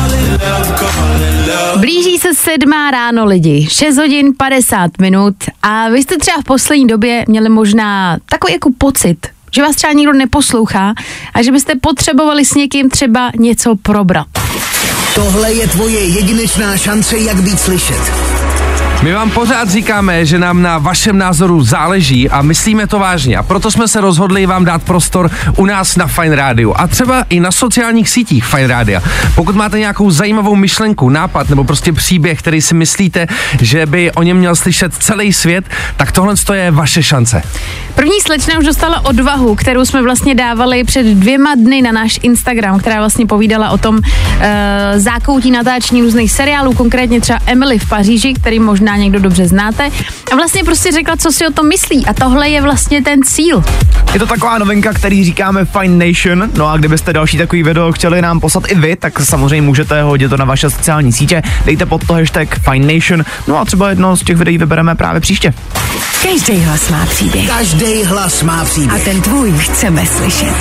Blíží 1.77 2.17
se 2.17 2.33
sedmá 2.35 2.91
ráno 2.91 3.25
lidi, 3.25 3.67
6 3.69 3.97
hodin 3.97 4.33
50 4.37 4.91
minut 5.01 5.35
a 5.61 5.89
vy 5.89 6.03
jste 6.03 6.17
třeba 6.17 6.41
v 6.41 6.43
poslední 6.43 6.87
době 6.87 7.25
měli 7.27 7.49
možná 7.49 8.17
takový 8.29 8.53
jako 8.53 8.69
pocit, 8.77 9.17
že 9.55 9.61
vás 9.61 9.75
třeba 9.75 9.93
nikdo 9.93 10.13
neposlouchá 10.13 10.93
a 11.33 11.41
že 11.41 11.51
byste 11.51 11.73
potřebovali 11.81 12.45
s 12.45 12.53
někým 12.53 12.89
třeba 12.89 13.31
něco 13.39 13.75
probrat. 13.75 14.40
Tohle 15.15 15.53
je 15.53 15.67
tvoje 15.67 15.99
jedinečná 15.99 16.77
šance, 16.77 17.17
jak 17.17 17.41
být 17.41 17.59
slyšet. 17.59 18.30
My 19.03 19.13
vám 19.13 19.31
pořád 19.31 19.69
říkáme, 19.69 20.25
že 20.25 20.39
nám 20.39 20.61
na 20.61 20.77
vašem 20.77 21.17
názoru 21.17 21.63
záleží 21.63 22.29
a 22.29 22.41
myslíme 22.41 22.87
to 22.87 22.99
vážně. 22.99 23.37
A 23.37 23.43
proto 23.43 23.71
jsme 23.71 23.87
se 23.87 24.01
rozhodli 24.01 24.45
vám 24.45 24.65
dát 24.65 24.83
prostor 24.83 25.31
u 25.57 25.65
nás 25.65 25.95
na 25.95 26.07
Fine 26.07 26.35
Radio 26.35 26.73
a 26.75 26.87
třeba 26.87 27.25
i 27.29 27.39
na 27.39 27.51
sociálních 27.51 28.09
sítích 28.09 28.45
Fine 28.45 28.67
Radio. 28.67 29.01
Pokud 29.35 29.55
máte 29.55 29.79
nějakou 29.79 30.11
zajímavou 30.11 30.55
myšlenku, 30.55 31.09
nápad 31.09 31.49
nebo 31.49 31.63
prostě 31.63 31.93
příběh, 31.93 32.39
který 32.39 32.61
si 32.61 32.73
myslíte, 32.73 33.27
že 33.61 33.85
by 33.85 34.11
o 34.11 34.23
něm 34.23 34.37
měl 34.37 34.55
slyšet 34.55 34.93
celý 34.93 35.33
svět, 35.33 35.65
tak 35.97 36.11
tohle 36.11 36.35
je 36.53 36.71
vaše 36.71 37.03
šance. 37.03 37.43
První 37.95 38.21
slečna 38.21 38.57
už 38.59 38.65
dostala 38.65 39.05
odvahu, 39.05 39.55
kterou 39.55 39.85
jsme 39.85 40.01
vlastně 40.01 40.35
dávali 40.35 40.83
před 40.83 41.05
dvěma 41.05 41.55
dny 41.55 41.81
na 41.81 41.91
náš 41.91 42.19
Instagram, 42.23 42.79
která 42.79 42.97
vlastně 42.97 43.25
povídala 43.25 43.69
o 43.69 43.77
tom 43.77 43.95
uh, 43.95 44.03
zákoutí 44.95 45.51
natáčení 45.51 46.01
různých 46.01 46.31
seriálů, 46.31 46.73
konkrétně 46.73 47.21
třeba 47.21 47.39
Emily 47.45 47.79
v 47.79 47.89
Paříži, 47.89 48.33
který 48.33 48.59
možná 48.59 48.90
někdo 48.97 49.19
dobře 49.19 49.47
znáte. 49.47 49.89
A 50.31 50.35
vlastně 50.35 50.63
prostě 50.63 50.91
řekla, 50.91 51.17
co 51.17 51.31
si 51.31 51.47
o 51.47 51.51
tom 51.51 51.67
myslí. 51.67 52.05
A 52.05 52.13
tohle 52.13 52.49
je 52.49 52.61
vlastně 52.61 53.01
ten 53.01 53.19
cíl. 53.23 53.63
Je 54.13 54.19
to 54.19 54.25
taková 54.25 54.57
novinka, 54.57 54.93
který 54.93 55.23
říkáme 55.25 55.65
Fine 55.65 56.05
Nation. 56.07 56.49
No 56.57 56.67
a 56.67 56.77
kdybyste 56.77 57.13
další 57.13 57.37
takový 57.37 57.63
video 57.63 57.91
chtěli 57.91 58.21
nám 58.21 58.39
poslat 58.39 58.63
i 58.67 58.75
vy, 58.75 58.95
tak 58.95 59.19
samozřejmě 59.19 59.61
můžete 59.61 60.01
hodit 60.01 60.29
to 60.29 60.37
na 60.37 60.45
vaše 60.45 60.69
sociální 60.69 61.11
sítě. 61.13 61.43
Dejte 61.65 61.85
pod 61.85 62.07
to 62.07 62.13
hashtag 62.13 62.59
Fine 62.69 62.93
Nation. 62.93 63.25
No 63.47 63.59
a 63.59 63.65
třeba 63.65 63.89
jedno 63.89 64.17
z 64.17 64.23
těch 64.23 64.37
videí 64.37 64.57
vybereme 64.57 64.95
právě 64.95 65.21
příště. 65.21 65.53
Každý 66.23 66.59
hlas 66.59 66.89
má 66.89 67.05
příběh. 67.05 67.47
Každý 67.49 68.03
hlas 68.03 68.43
má 68.43 68.61
A 68.61 68.65
příběh. 68.65 69.03
ten 69.03 69.21
tvůj 69.21 69.51
chceme 69.57 70.05
slyšet. 70.05 70.53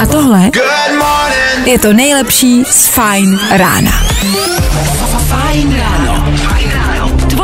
A 0.00 0.06
tohle 0.06 0.50
je 1.64 1.78
to 1.78 1.92
nejlepší 1.92 2.64
z 2.70 2.86
Fine 2.86 3.38
rána. 3.56 3.92
Fine 5.28 5.76
ráno. 5.78 6.17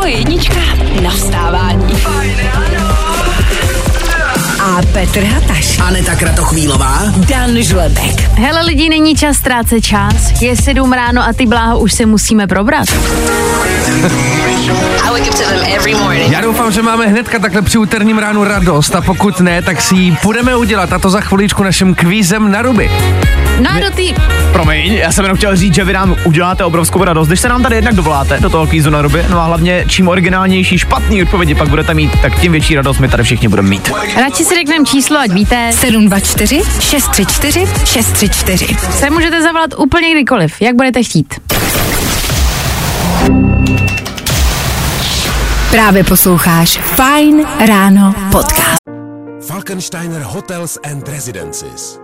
Tvoje 0.04 0.18
jednička 0.18 0.60
na 1.02 1.10
vstávání. 1.10 1.94
A 4.60 4.80
Petr 4.92 5.24
Hataš. 5.24 5.78
Aneta 5.78 6.14
Kratochvílová. 6.14 6.98
Dan 7.28 7.62
Žlebek. 7.62 8.38
Hele 8.38 8.62
lidi, 8.62 8.88
není 8.88 9.16
čas 9.16 9.36
ztrácet 9.36 9.84
čas. 9.84 10.42
Je 10.42 10.56
sedm 10.56 10.92
ráno 10.92 11.22
a 11.22 11.32
ty 11.32 11.46
bláho 11.46 11.78
už 11.78 11.92
se 11.92 12.06
musíme 12.06 12.46
probrat. 12.46 12.88
Já 16.30 16.40
doufám, 16.40 16.72
že 16.72 16.82
máme 16.82 17.06
hnedka 17.06 17.38
takhle 17.38 17.62
při 17.62 17.78
úterním 17.78 18.18
ránu 18.18 18.44
radost 18.44 18.94
a 18.94 19.00
pokud 19.00 19.40
ne, 19.40 19.62
tak 19.62 19.80
si 19.80 19.94
ji 19.94 20.16
budeme 20.22 20.56
udělat 20.56 20.92
a 20.92 20.98
to 20.98 21.10
za 21.10 21.20
chviličku 21.20 21.62
naším 21.62 21.94
kvízem 21.94 22.50
na 22.50 22.62
ruby. 22.62 22.90
No 23.60 23.70
a 23.70 23.80
do 23.80 23.90
té 23.90 24.02
Promiň, 24.52 24.92
já 24.92 25.12
jsem 25.12 25.24
jenom 25.24 25.36
chtěl 25.36 25.56
říct, 25.56 25.74
že 25.74 25.84
vy 25.84 25.92
nám 25.92 26.16
uděláte 26.24 26.64
obrovskou 26.64 27.04
radost, 27.04 27.28
když 27.28 27.40
se 27.40 27.48
nám 27.48 27.62
tady 27.62 27.76
jednak 27.76 27.94
dovoláte 27.94 28.40
do 28.40 28.50
toho 28.50 28.66
kvízu 28.66 28.90
na 28.90 29.02
ruby. 29.02 29.24
No 29.30 29.40
a 29.40 29.44
hlavně, 29.44 29.84
čím 29.88 30.08
originálnější 30.08 30.78
špatný 30.78 31.22
odpovědi 31.22 31.54
pak 31.54 31.68
budete 31.68 31.94
mít, 31.94 32.10
tak 32.22 32.40
tím 32.40 32.52
větší 32.52 32.74
radost 32.74 32.98
my 32.98 33.08
tady 33.08 33.22
všichni 33.22 33.48
budeme 33.48 33.68
mít. 33.68 33.90
radši 34.16 34.44
si 34.44 34.54
řekneme 34.54 34.84
číslo, 34.84 35.18
ať 35.18 35.30
víte. 35.30 35.70
724 35.72 36.62
634 36.80 37.66
634. 37.84 38.76
Se 38.90 39.10
můžete 39.10 39.42
zavolat 39.42 39.70
úplně 39.78 40.10
kdykoliv, 40.10 40.62
jak 40.62 40.74
budete 40.76 41.02
chtít. 41.02 41.34
Právě 45.70 46.04
posloucháš 46.04 46.78
Fine 46.78 47.44
ráno 47.66 48.14
podcast. 48.32 48.78
Falkensteiner 49.48 50.22
Hotels 50.22 50.78
and 50.92 51.08
Residences. 51.08 52.03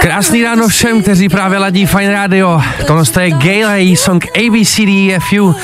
Krásný 0.00 0.42
ráno 0.42 0.68
všem, 0.68 1.02
kteří 1.02 1.28
právě 1.28 1.58
ladí 1.58 1.86
Fine 1.86 2.12
Radio. 2.12 2.62
Tohle 2.86 3.04
je 3.20 3.30
Gail 3.30 3.68
a 3.68 3.74
její 3.74 3.96
song 3.96 4.26
ABCDEFU. 4.26 5.54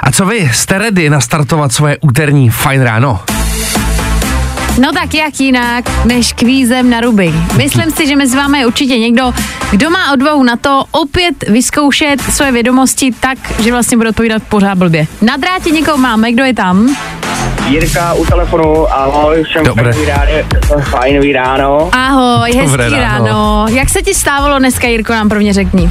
A 0.00 0.10
co 0.12 0.26
vy, 0.26 0.50
jste 0.54 0.78
ready 0.78 1.10
nastartovat 1.10 1.72
svoje 1.72 1.98
úterní 2.00 2.50
Fine 2.50 2.84
ráno? 2.84 3.20
No 4.80 4.92
tak 4.92 5.14
jak 5.14 5.40
jinak, 5.40 6.04
než 6.04 6.32
kvízem 6.32 6.90
na 6.90 7.00
ruby. 7.00 7.34
Myslím 7.56 7.90
si, 7.90 8.06
že 8.06 8.16
mezi 8.16 8.36
vámi 8.36 8.58
je 8.58 8.66
určitě 8.66 8.98
někdo, 8.98 9.32
kdo 9.70 9.90
má 9.90 10.12
odvahu 10.12 10.42
na 10.42 10.56
to 10.56 10.84
opět 10.90 11.48
vyzkoušet 11.48 12.20
své 12.20 12.52
vědomosti 12.52 13.10
tak, 13.20 13.38
že 13.62 13.72
vlastně 13.72 13.96
bude 13.96 14.08
odpovídat 14.08 14.42
pořád 14.48 14.78
blbě. 14.78 15.06
Na 15.22 15.36
drátě 15.36 15.70
někoho 15.70 15.96
máme, 15.96 16.32
kdo 16.32 16.44
je 16.44 16.54
tam? 16.54 16.96
Jirka 17.68 18.14
u 18.14 18.24
telefonu, 18.26 18.92
ahoj, 18.92 19.42
všem 19.44 19.64
Dobré. 19.64 19.90
ráno, 20.06 20.32
fajnový 20.90 21.32
ráno. 21.32 21.90
Ahoj, 21.92 22.50
Dobré 22.52 22.84
hezký 22.84 23.00
ráno. 23.00 23.24
ráno. 23.26 23.66
Jak 23.70 23.88
se 23.88 24.02
ti 24.02 24.14
stávalo 24.14 24.58
dneska, 24.58 24.88
Jirko, 24.88 25.12
nám 25.12 25.28
prvně 25.28 25.52
řekni. 25.52 25.90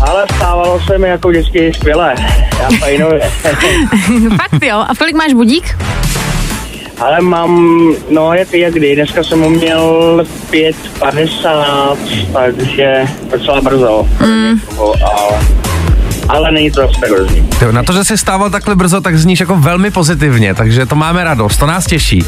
Ale 0.00 0.26
stávalo 0.36 0.80
se 0.86 0.98
mi 0.98 1.08
jako 1.08 1.28
vždycky 1.28 1.72
skvěle. 1.74 2.14
Já 2.60 2.68
fajnově. 2.78 3.20
Fakt 4.36 4.62
jo, 4.62 4.84
a 4.88 4.94
v 4.94 4.98
kolik 4.98 5.16
máš 5.16 5.32
budík? 5.32 5.78
Ale 6.98 7.20
mám, 7.20 7.82
no 8.10 8.32
jak, 8.34 8.54
jak 8.54 8.72
kdy, 8.74 8.94
dneska 8.96 9.24
jsem 9.24 9.40
ho 9.40 9.50
měl 9.50 10.24
5.50, 10.50 11.96
takže 12.32 13.04
docela 13.30 13.60
brzo. 13.60 14.06
Mm. 14.26 14.60
Ale, 15.04 15.40
ale 16.28 16.52
není 16.52 16.70
to 16.70 16.80
zase 16.80 17.00
tak 17.00 17.10
hrozný. 17.10 17.48
Jo, 17.62 17.72
na 17.72 17.82
to, 17.82 17.92
že 17.92 18.04
jsi 18.04 18.18
stával 18.18 18.50
takhle 18.50 18.76
brzo, 18.76 19.00
tak 19.00 19.18
zníš 19.18 19.40
jako 19.40 19.56
velmi 19.56 19.90
pozitivně, 19.90 20.54
takže 20.54 20.86
to 20.86 20.94
máme 20.96 21.24
radost, 21.24 21.56
to 21.56 21.66
nás 21.66 21.86
těší. 21.86 22.24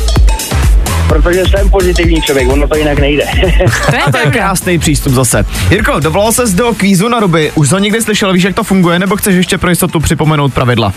Protože 1.08 1.44
jsem 1.44 1.70
pozitivní 1.70 2.22
člověk, 2.22 2.48
ono 2.48 2.68
to 2.68 2.76
jinak 2.76 2.98
nejde. 2.98 3.24
To 3.86 3.94
je 3.96 4.02
A 4.02 4.10
to 4.10 4.18
je 4.18 4.26
krásný 4.26 4.78
přístup 4.78 5.12
zase. 5.12 5.44
Jirko, 5.70 6.00
dovolal 6.00 6.32
ses 6.32 6.52
do 6.54 6.74
kvízu 6.74 7.08
na 7.08 7.20
ruby. 7.20 7.52
Už 7.54 7.68
jsi 7.68 7.74
ho 7.74 7.78
někdy 7.78 8.02
slyšel, 8.02 8.32
víš, 8.32 8.42
jak 8.42 8.54
to 8.54 8.64
funguje, 8.64 8.98
nebo 8.98 9.16
chceš 9.16 9.34
ještě 9.34 9.58
pro 9.58 9.70
jistotu 9.70 10.00
připomenout 10.00 10.54
pravidla? 10.54 10.92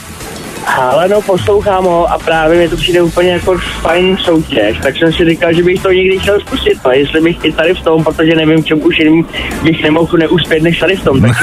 Ale 0.67 1.07
no, 1.07 1.21
poslouchám 1.21 1.83
ho 1.83 2.11
a 2.11 2.17
právě 2.17 2.57
mi 2.59 2.69
to 2.69 2.77
přijde 2.77 3.01
úplně 3.01 3.31
jako 3.31 3.57
fajn 3.81 4.17
soutěž, 4.17 4.77
tak 4.83 4.97
jsem 4.97 5.13
si 5.13 5.25
říkal, 5.25 5.53
že 5.53 5.63
bych 5.63 5.81
to 5.81 5.91
někdy 5.91 6.19
chtěl 6.19 6.39
zkusit, 6.39 6.79
no, 6.85 6.91
jestli 6.91 7.21
bych 7.21 7.37
i 7.43 7.51
tady 7.51 7.73
v 7.73 7.81
tom, 7.81 8.03
protože 8.03 8.35
nevím, 8.35 8.63
čemu 8.63 8.81
už 8.81 8.99
jiným 8.99 9.25
bych 9.63 9.83
nemohl 9.83 10.17
neuspět 10.17 10.63
než 10.63 10.79
tady 10.79 10.95
v 10.95 11.03
tom. 11.03 11.21
Tak, 11.21 11.37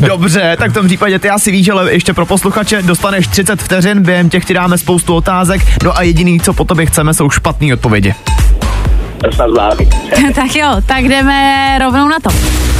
Dobře, 0.00 0.56
tak 0.58 0.70
v 0.70 0.74
tom 0.74 0.86
případě 0.86 1.18
ty 1.18 1.30
asi 1.30 1.50
víš, 1.50 1.68
ale 1.68 1.92
ještě 1.92 2.14
pro 2.14 2.26
posluchače 2.26 2.82
dostaneš 2.82 3.26
30 3.26 3.62
vteřin, 3.62 4.02
během 4.02 4.30
těch 4.30 4.44
ti 4.44 4.54
dáme 4.54 4.78
spoustu 4.78 5.14
otázek, 5.14 5.60
no 5.84 5.96
a 5.96 6.02
jediný, 6.02 6.40
co 6.40 6.52
po 6.52 6.64
tobě 6.64 6.86
chceme, 6.86 7.14
jsou 7.14 7.30
špatné 7.30 7.74
odpovědi. 7.74 8.14
to 9.24 9.32
snad 9.32 9.50
zvládnu. 9.50 9.86
tak 10.34 10.56
jo, 10.56 10.68
tak 10.86 11.04
jdeme 11.04 11.78
rovnou 11.78 12.08
na 12.08 12.16
to. 12.22 12.30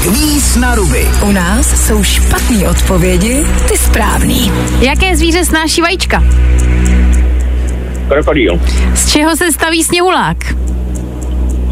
Kvíz 0.03 0.57
na 0.57 0.75
ruby. 0.75 1.09
U 1.23 1.33
nás 1.33 1.87
jsou 1.87 2.03
špatné 2.03 2.69
odpovědi, 2.69 3.47
ty 3.69 3.79
správný. 3.79 4.53
Jaké 4.81 5.17
zvíře 5.17 5.45
snáší 5.45 5.81
vajíčka? 5.81 6.25
Krokodýl. 8.09 8.61
Z 8.95 9.13
čeho 9.13 9.37
se 9.37 9.53
staví 9.53 9.85
sněhulák? 9.85 10.37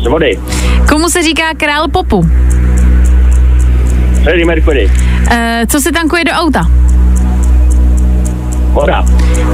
Z 0.03 0.07
vody. 0.11 0.41
Komu 0.89 1.09
se 1.11 1.23
říká 1.23 1.43
král 1.57 1.89
popu? 1.89 2.29
Freddie 4.23 4.47
Mercury. 4.47 4.91
E, 5.31 5.67
co 5.69 5.81
se 5.81 5.93
tankuje 5.93 6.25
do 6.25 6.33
auta? 6.33 6.67
Voda. 8.73 9.05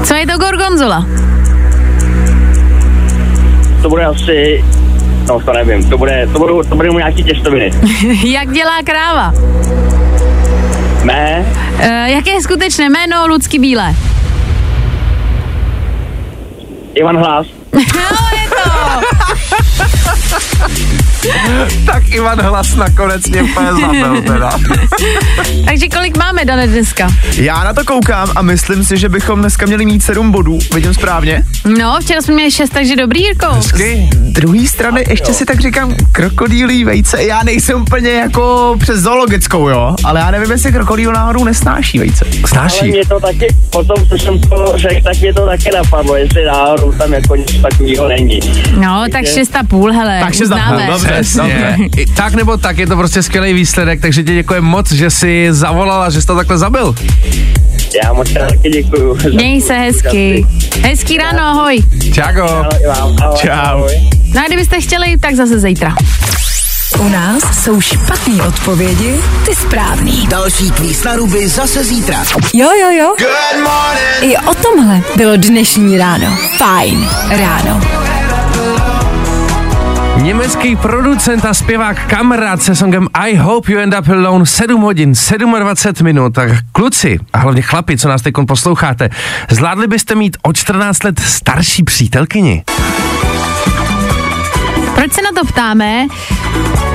Co 0.03 0.13
je 0.13 0.27
to 0.27 0.37
gorgonzola? 0.37 1.05
To 3.81 3.89
bude 3.89 4.05
asi... 4.05 4.63
No, 5.27 5.39
to 5.39 5.53
nevím. 5.53 5.89
To 5.89 5.97
bude, 5.97 6.27
to 6.33 6.39
budou, 6.39 6.63
to 6.63 6.75
budou 6.75 6.97
nějaký 6.97 7.23
těstoviny. 7.23 7.71
Jak 8.23 8.51
dělá 8.51 8.81
kráva? 8.85 9.33
Mé, 11.03 11.45
E, 11.79 12.11
jaké 12.11 12.29
je 12.31 12.41
skutečné 12.41 12.89
jméno 12.89 13.27
Lucky 13.27 13.59
Bílé? 13.59 13.95
Ivan 16.93 17.17
Hlas. 17.17 17.47
No, 17.73 17.81
je 18.41 18.49
to. 18.49 19.64
tak 21.85 22.09
Ivan 22.09 22.41
Hlas 22.41 22.75
nakonec 22.75 23.27
mě 23.27 23.43
úplně 23.43 23.67
zabil 23.81 24.21
teda. 24.21 24.49
Takže 25.65 25.87
kolik 25.89 26.17
máme, 26.17 26.45
Dane, 26.45 26.67
dneska? 26.67 27.07
Já 27.37 27.63
na 27.63 27.73
to 27.73 27.85
koukám 27.85 28.29
a 28.35 28.41
myslím 28.41 28.83
si, 28.85 28.97
že 28.97 29.09
bychom 29.09 29.39
dneska 29.39 29.65
měli 29.65 29.85
mít 29.85 30.03
7 30.03 30.31
bodů. 30.31 30.59
Vidím 30.73 30.93
správně? 30.93 31.43
No, 31.79 31.97
včera 32.01 32.21
jsme 32.21 32.33
měli 32.33 32.51
6, 32.51 32.69
takže 32.69 32.95
dobrý, 32.95 33.21
Jirko. 33.21 33.47
Hezky. 33.53 34.09
druhé 34.13 34.67
strany 34.67 35.03
ještě 35.09 35.33
si 35.33 35.45
tak 35.45 35.59
říkám 35.59 35.95
krokodýlí 36.11 36.83
vejce. 36.85 37.23
Já 37.23 37.43
nejsem 37.43 37.81
úplně 37.81 38.09
jako 38.09 38.75
přes 38.79 38.99
zoologickou, 38.99 39.69
jo, 39.69 39.95
ale 40.03 40.19
já 40.19 40.31
nevím, 40.31 40.51
jestli 40.51 40.71
krokodýl 40.71 41.11
náhodou 41.13 41.43
nesnáší 41.43 41.99
vejce. 41.99 42.25
Ale 42.25 42.47
Snáší. 42.47 42.91
mě 42.91 43.05
to 43.05 43.19
taky, 43.19 43.47
potom, 43.69 44.07
co 44.09 44.17
jsem 44.17 44.39
to 44.41 44.73
řekl, 44.75 45.01
tak 45.03 45.17
mě 45.17 45.33
to 45.33 45.45
taky 45.45 45.69
napadlo, 45.75 46.15
jestli 46.15 46.45
náhodou 46.45 46.91
tam 46.91 47.13
jako 47.13 47.35
něco 47.35 47.57
takového 47.61 48.07
není. 48.07 48.39
No, 48.77 49.03
tak 49.11 49.23
6,5, 49.23 49.91
hele, 49.93 50.19
Tak 50.25 50.33
půl, 50.33 50.43
uznáme. 50.43 50.87
dobře. 50.87 51.07
Přesně. 51.07 51.77
I 51.97 52.05
tak 52.05 52.33
nebo 52.33 52.57
tak, 52.57 52.77
je 52.77 52.87
to 52.87 52.95
prostě 52.95 53.23
skvělý 53.23 53.53
výsledek, 53.53 54.01
takže 54.01 54.23
ti 54.23 54.33
děkuji 54.33 54.61
moc, 54.61 54.91
že 54.91 55.09
jsi 55.09 55.47
zavolala, 55.49 56.09
že 56.09 56.21
jsi 56.21 56.27
to 56.27 56.35
takhle 56.35 56.57
zabil. 56.57 56.95
Já 58.03 58.13
moc 58.13 58.33
taky 58.33 58.69
děkuju. 58.69 59.17
za 59.23 59.29
Měj 59.29 59.61
se 59.61 59.73
hezky. 59.73 60.45
Hezký 60.81 61.17
ráno, 61.17 61.41
ahoj. 61.41 61.83
Čago. 62.13 62.43
Ahoj. 62.43 63.15
Ahoj, 63.21 63.37
Čau. 63.37 63.87
No 64.33 64.41
a 64.41 64.47
kdybyste 64.47 64.81
chtěli, 64.81 65.17
tak 65.17 65.35
zase 65.35 65.59
zítra. 65.59 65.95
U 66.99 67.09
nás 67.09 67.63
jsou 67.63 67.81
špatné 67.81 68.43
odpovědi, 68.43 69.15
ty 69.45 69.55
správný. 69.55 70.27
Další 70.27 70.71
kvíz 70.71 71.03
na 71.03 71.15
ruby 71.15 71.49
zase 71.49 71.83
zítra. 71.83 72.23
Jo, 72.53 72.69
jo, 72.81 72.89
jo. 72.91 73.15
I 74.21 74.37
o 74.37 74.53
tomhle 74.53 75.01
bylo 75.15 75.37
dnešní 75.37 75.97
ráno. 75.97 76.37
Fajn 76.57 77.09
ráno. 77.29 77.81
Německý 80.25 80.75
producent 80.75 81.45
a 81.45 81.53
zpěvák 81.53 82.07
Kamarád 82.07 82.61
se 82.61 82.75
songem 82.75 83.07
I 83.13 83.35
Hope 83.35 83.71
You 83.71 83.79
End 83.79 83.95
Up 83.99 84.09
Alone 84.09 84.45
7 84.45 84.81
hodin, 84.81 85.13
27 85.59 86.05
minut. 86.05 86.33
Tak 86.33 86.49
kluci 86.71 87.19
a 87.33 87.37
hlavně 87.37 87.61
chlapi, 87.61 87.97
co 87.97 88.07
nás 88.07 88.21
teď 88.21 88.33
posloucháte, 88.47 89.09
zvládli 89.49 89.87
byste 89.87 90.15
mít 90.15 90.37
o 90.41 90.53
14 90.53 91.03
let 91.03 91.19
starší 91.19 91.83
přítelkyni? 91.83 92.63
Proč 94.95 95.13
se 95.13 95.21
na 95.21 95.41
to 95.41 95.47
ptáme? 95.47 96.07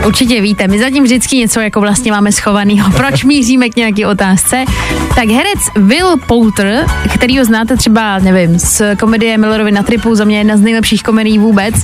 Určitě 0.06 0.40
víte, 0.40 0.68
my 0.68 0.78
zatím 0.78 1.04
vždycky 1.04 1.36
něco 1.36 1.60
jako 1.60 1.80
vlastně 1.80 2.12
máme 2.12 2.32
schovanýho. 2.32 2.90
Proč 2.96 3.24
míříme 3.24 3.68
k 3.68 3.76
nějaké 3.76 4.06
otázce? 4.06 4.64
Tak 5.14 5.28
herec 5.28 5.60
Will 5.76 6.16
Poulter, 6.26 6.86
který 7.14 7.38
ho 7.38 7.44
znáte 7.44 7.76
třeba, 7.76 8.18
nevím, 8.18 8.58
z 8.58 8.82
komedie 8.96 9.38
Millerovi 9.38 9.72
na 9.72 9.82
tripu, 9.82 10.14
za 10.14 10.24
mě 10.24 10.38
jedna 10.38 10.56
z 10.56 10.60
nejlepších 10.60 11.02
komedií 11.02 11.38
vůbec, 11.38 11.74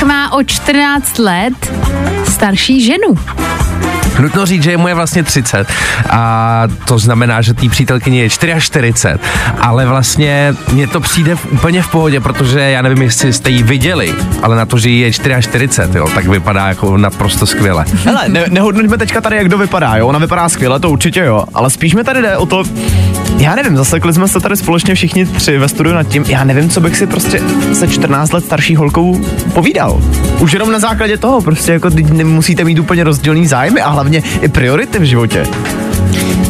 tak 0.00 0.08
má 0.08 0.32
o 0.32 0.42
14 0.42 1.18
let 1.18 1.72
starší 2.28 2.84
ženu. 2.84 3.14
Nutno 4.20 4.46
říct, 4.46 4.62
že 4.62 4.70
je 4.70 4.76
moje 4.76 4.94
vlastně 4.94 5.22
30 5.22 5.68
a 6.10 6.62
to 6.84 6.98
znamená, 6.98 7.42
že 7.42 7.54
tý 7.54 7.68
přítelkyně 7.68 8.22
je 8.22 8.30
44, 8.30 8.92
ale 9.60 9.86
vlastně 9.86 10.54
mně 10.72 10.86
to 10.86 11.00
přijde 11.00 11.36
v, 11.36 11.52
úplně 11.52 11.82
v 11.82 11.88
pohodě, 11.88 12.20
protože 12.20 12.60
já 12.60 12.82
nevím, 12.82 13.02
jestli 13.02 13.32
jste 13.32 13.50
ji 13.50 13.62
viděli, 13.62 14.14
ale 14.42 14.56
na 14.56 14.66
to, 14.66 14.78
že 14.78 14.88
jí 14.88 15.00
je 15.00 15.12
44, 15.12 15.68
jo, 15.94 16.08
tak 16.14 16.26
vypadá 16.26 16.68
jako 16.68 16.96
naprosto 16.96 17.46
skvěle. 17.46 17.84
Hele, 18.04 18.28
ne, 18.28 18.44
nehodnoťme 18.48 18.98
teďka 18.98 19.20
tady, 19.20 19.36
jak 19.36 19.46
kdo 19.46 19.58
vypadá, 19.58 19.96
jo? 19.96 20.06
Ona 20.06 20.18
vypadá 20.18 20.48
skvěle, 20.48 20.80
to 20.80 20.90
určitě 20.90 21.20
jo, 21.20 21.44
ale 21.54 21.70
spíš 21.70 21.94
mi 21.94 22.04
tady 22.04 22.22
jde 22.22 22.36
o 22.36 22.46
to, 22.46 22.64
já 23.40 23.54
nevím, 23.54 23.76
zasekli 23.76 24.12
jsme 24.12 24.28
se 24.28 24.40
tady 24.40 24.56
společně 24.56 24.94
všichni 24.94 25.26
tři 25.26 25.58
ve 25.58 25.68
studiu 25.68 25.94
nad 25.94 26.04
tím, 26.04 26.24
já 26.28 26.44
nevím, 26.44 26.70
co 26.70 26.80
bych 26.80 26.96
si 26.96 27.06
prostě 27.06 27.42
se 27.72 27.88
14 27.88 28.32
let 28.32 28.44
starší 28.44 28.76
holkou 28.76 29.20
povídal. 29.54 30.02
Už 30.40 30.52
jenom 30.52 30.72
na 30.72 30.78
základě 30.78 31.18
toho, 31.18 31.40
prostě 31.40 31.72
jako 31.72 31.90
nemusíte 32.12 32.64
mít 32.64 32.78
úplně 32.78 33.04
rozdílný 33.04 33.46
zájmy 33.46 33.80
a 33.80 33.88
hlavně 33.88 34.22
i 34.40 34.48
priority 34.48 34.98
v 34.98 35.02
životě. 35.02 35.46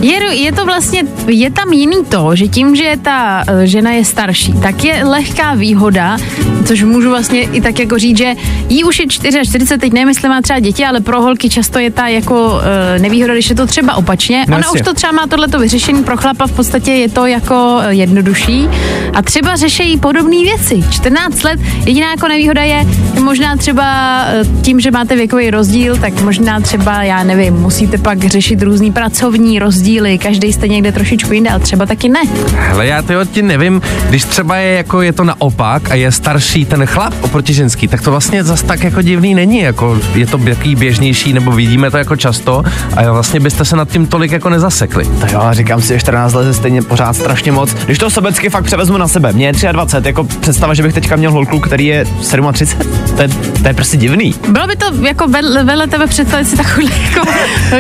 Je, 0.00 0.35
je 0.35 0.52
to 0.52 0.64
vlastně, 0.64 1.02
je 1.26 1.50
tam 1.50 1.73
jiný 1.73 1.97
to, 2.09 2.37
že 2.37 2.49
tím, 2.49 2.76
že 2.76 2.95
ta 3.02 3.45
eh, 3.47 3.66
žena 3.66 3.90
je 3.90 4.04
starší, 4.04 4.52
tak 4.52 4.85
je 4.85 5.04
lehká 5.04 5.54
výhoda, 5.54 6.16
což 6.64 6.83
můžu 6.83 7.11
vlastně 7.11 7.42
i 7.42 7.61
tak 7.61 7.78
jako 7.78 7.99
říct, 7.99 8.19
že 8.19 8.35
jí 8.69 8.85
už 8.85 8.99
je 8.99 9.07
44, 9.09 9.78
teď 9.78 9.92
nevím, 9.92 10.09
jestli 10.09 10.28
má 10.28 10.42
třeba 10.42 10.59
děti, 10.59 10.85
ale 10.85 11.00
pro 11.00 11.23
holky 11.23 11.50
často 11.50 11.78
je 11.78 11.90
ta 11.90 12.09
jako 12.09 12.61
eh, 12.95 12.99
nevýhoda, 12.99 13.35
když 13.35 13.50
je 13.50 13.57
to 13.57 13.66
třeba 13.66 13.95
opačně. 13.95 14.45
No 14.49 14.57
Ona 14.57 14.66
jasně. 14.66 14.80
už 14.80 14.85
to 14.87 14.95
třeba 14.95 15.12
má 15.12 15.26
tohleto 15.26 15.59
vyřešení, 15.59 16.04
pro 16.04 16.16
chlapa 16.16 16.47
v 16.47 16.52
podstatě 16.52 16.92
je 16.92 17.09
to 17.09 17.26
jako 17.26 17.78
eh, 17.83 17.95
jednodušší 17.95 18.69
a 19.14 19.23
třeba 19.23 19.57
řeší 19.57 19.99
podobné 19.99 20.37
věci. 20.43 20.83
14 20.90 21.43
let, 21.43 21.61
jediná 21.87 22.11
jako 22.11 22.29
nevýhoda 22.29 22.62
je 22.62 22.87
možná 23.23 23.57
třeba 23.57 23.85
eh, 24.26 24.45
tím, 24.62 24.81
že 24.81 24.90
máte 24.90 25.17
věkový 25.17 25.50
rozdíl, 25.50 25.97
tak 25.97 26.21
možná 26.21 26.61
třeba, 26.61 27.02
já 27.02 27.23
nevím, 27.23 27.55
musíte 27.55 27.99
pak 27.99 28.25
řešit 28.25 28.62
různý 28.62 28.93
pracovní 28.93 29.59
rozdíly, 29.59 30.19
každý 30.19 30.52
jste 30.52 30.69
někde 30.69 30.93
trošičku 30.93 31.33
jinde, 31.33 31.50
ale 31.50 31.61
třeba 31.61 31.87
taky 31.87 32.09
ne. 32.09 32.21
Hele, 32.57 32.87
já 32.87 33.02
to 33.02 33.25
ti 33.25 33.43
nevím, 33.43 33.83
když 34.09 34.25
třeba 34.25 34.57
je 34.57 34.76
jako 34.76 35.02
je 35.02 35.12
to 35.12 35.25
naopak 35.25 35.90
a 35.90 35.95
je 35.95 36.12
starší 36.12 36.64
ten 36.64 36.87
chlap 36.87 37.14
oproti 37.21 37.55
ženský, 37.55 37.88
tak 37.88 38.02
to 38.02 38.11
vlastně 38.11 38.45
zas 38.45 38.62
tak 38.62 38.85
jako 38.85 39.02
divný 39.02 39.35
není, 39.35 39.59
jako 39.59 39.99
je 40.14 40.26
to 40.26 40.40
jaký 40.45 40.75
běžnější, 40.75 41.33
nebo 41.33 41.50
vidíme 41.50 41.90
to 41.90 41.99
jako 41.99 42.17
často 42.17 42.62
a 42.97 43.12
vlastně 43.12 43.40
byste 43.40 43.64
se 43.64 43.76
nad 43.76 43.88
tím 43.88 44.07
tolik 44.07 44.33
jako 44.33 44.50
nezasekli. 44.50 45.05
To 45.05 45.26
jo, 45.33 45.43
říkám 45.50 45.83
si, 45.83 45.88
že 45.88 45.99
14 45.99 46.33
let 46.33 46.47
je 46.47 46.55
stejně 46.55 46.83
pořád 46.83 47.17
strašně 47.17 47.52
moc. 47.52 47.75
Když 47.75 47.99
to 47.99 48.11
sobecky 48.11 48.49
fakt 48.49 48.65
převezmu 48.65 48.99
na 49.00 49.08
sebe, 49.08 49.32
mě 49.32 49.47
je 49.47 49.73
23, 49.73 50.08
jako 50.08 50.25
představa, 50.25 50.75
že 50.75 50.82
bych 50.82 50.95
teďka 50.95 51.17
měl 51.17 51.30
holku, 51.32 51.60
který 51.60 51.86
je 51.86 52.04
37, 52.04 52.91
to 53.17 53.23
je, 53.23 53.28
to 53.63 53.69
je 53.69 53.75
prostě 53.75 53.97
divný. 53.97 54.34
Bylo 54.49 54.67
by 54.67 54.76
to 54.76 54.86
jako 55.06 55.28
vedle, 55.28 55.65
vedle 55.65 55.86
tebe 55.86 56.06
představit 56.06 56.45
si 56.45 56.56
takovou 56.56 56.89
jako 56.89 57.26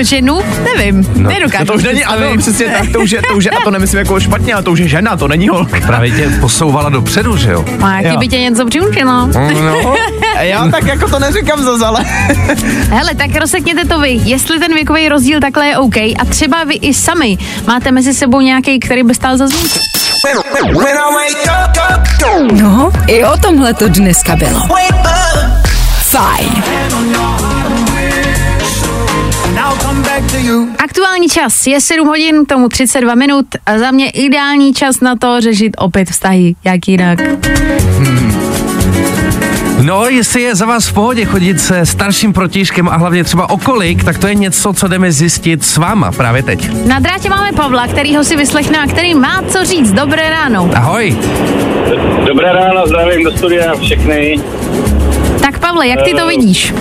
ženu? 0.00 0.40
Nevím, 0.76 1.06
no, 1.16 1.30
nedokážu. 1.30 1.64
No 1.64 1.66
to 1.66 1.74
už 1.74 1.82
není, 1.82 2.04
ano, 2.04 2.16
představit. 2.16 2.38
přesně 2.38 2.66
tak, 2.66 2.92
to 2.92 3.00
už 3.00 3.10
je, 3.10 3.22
to 3.22 3.34
už 3.34 3.44
je, 3.44 3.50
a 3.50 3.60
to 3.64 3.70
nemyslím 3.70 3.98
jako 3.98 4.20
špatně, 4.20 4.54
ale 4.54 4.62
to 4.62 4.72
už 4.72 4.78
je 4.78 4.88
žena, 4.88 5.16
to 5.16 5.28
není 5.28 5.48
holka. 5.48 5.80
Právě 5.80 6.10
tě 6.10 6.30
posouvala 6.40 6.88
dopředu, 6.88 7.36
že 7.36 7.50
jo? 7.50 7.64
A 7.82 8.00
jaký 8.00 8.16
by 8.16 8.28
tě 8.28 8.38
něco 8.38 8.66
přiučilo? 8.66 9.26
No, 9.26 9.94
Já 10.40 10.68
tak 10.68 10.86
jako 10.86 11.10
to 11.10 11.18
neříkám 11.18 11.62
zase, 11.62 11.86
ale... 11.86 12.04
Hele, 12.90 13.14
tak 13.14 13.36
rozsekněte 13.40 13.84
to 13.84 14.00
vy, 14.00 14.20
jestli 14.24 14.58
ten 14.58 14.74
věkový 14.74 15.08
rozdíl 15.08 15.40
takhle 15.40 15.66
je 15.66 15.78
OK 15.78 15.96
a 15.96 16.24
třeba 16.28 16.64
vy 16.64 16.74
i 16.74 16.94
sami 16.94 17.38
máte 17.66 17.92
mezi 17.92 18.14
sebou 18.14 18.40
nějaký, 18.40 18.80
který 18.80 19.02
by 19.02 19.14
stál 19.14 19.36
za 19.36 19.46
zmínku. 19.46 19.78
No, 22.52 22.92
i 23.06 23.24
o 23.24 23.36
tomhle 23.36 23.74
to 23.74 23.88
dneska 23.88 24.36
bylo. 24.36 24.60
Fajn. 26.02 26.62
Aktuální 30.84 31.28
čas 31.28 31.66
je 31.66 31.80
7 31.80 32.06
hodin, 32.08 32.46
tomu 32.46 32.68
32 32.68 33.14
minut 33.14 33.46
a 33.66 33.78
za 33.78 33.90
mě 33.90 34.10
ideální 34.10 34.74
čas 34.74 35.00
na 35.00 35.16
to 35.16 35.40
řešit 35.40 35.72
opět 35.78 36.10
vztahy, 36.10 36.54
jak 36.64 36.88
jinak. 36.88 37.18
No, 39.82 40.08
jestli 40.08 40.42
je 40.42 40.54
za 40.54 40.66
vás 40.66 40.88
v 40.88 40.92
pohodě 40.92 41.24
chodit 41.24 41.60
se 41.60 41.86
starším 41.86 42.32
protižkem 42.32 42.88
a 42.88 42.96
hlavně 42.96 43.24
třeba 43.24 43.50
okolik, 43.50 44.04
tak 44.04 44.18
to 44.18 44.26
je 44.26 44.34
něco, 44.34 44.72
co 44.72 44.88
jdeme 44.88 45.12
zjistit 45.12 45.64
s 45.64 45.76
váma 45.76 46.12
právě 46.12 46.42
teď. 46.42 46.86
Na 46.86 46.98
drátě 46.98 47.28
máme 47.28 47.52
Pavla, 47.52 47.86
kterýho 47.86 48.24
si 48.24 48.36
vyslechne 48.36 48.78
a 48.78 48.86
který 48.86 49.14
má 49.14 49.42
co 49.48 49.64
říct. 49.64 49.92
Dobré 49.92 50.30
ráno. 50.30 50.70
Ahoj. 50.74 51.16
Dobré 52.26 52.52
ráno, 52.52 52.86
zdravím 52.86 53.24
do 53.24 53.30
studia 53.30 53.74
všechny. 53.74 54.40
Tak 55.40 55.58
Pavle, 55.58 55.88
jak 55.88 56.02
ty 56.02 56.14
to 56.14 56.26
vidíš? 56.26 56.74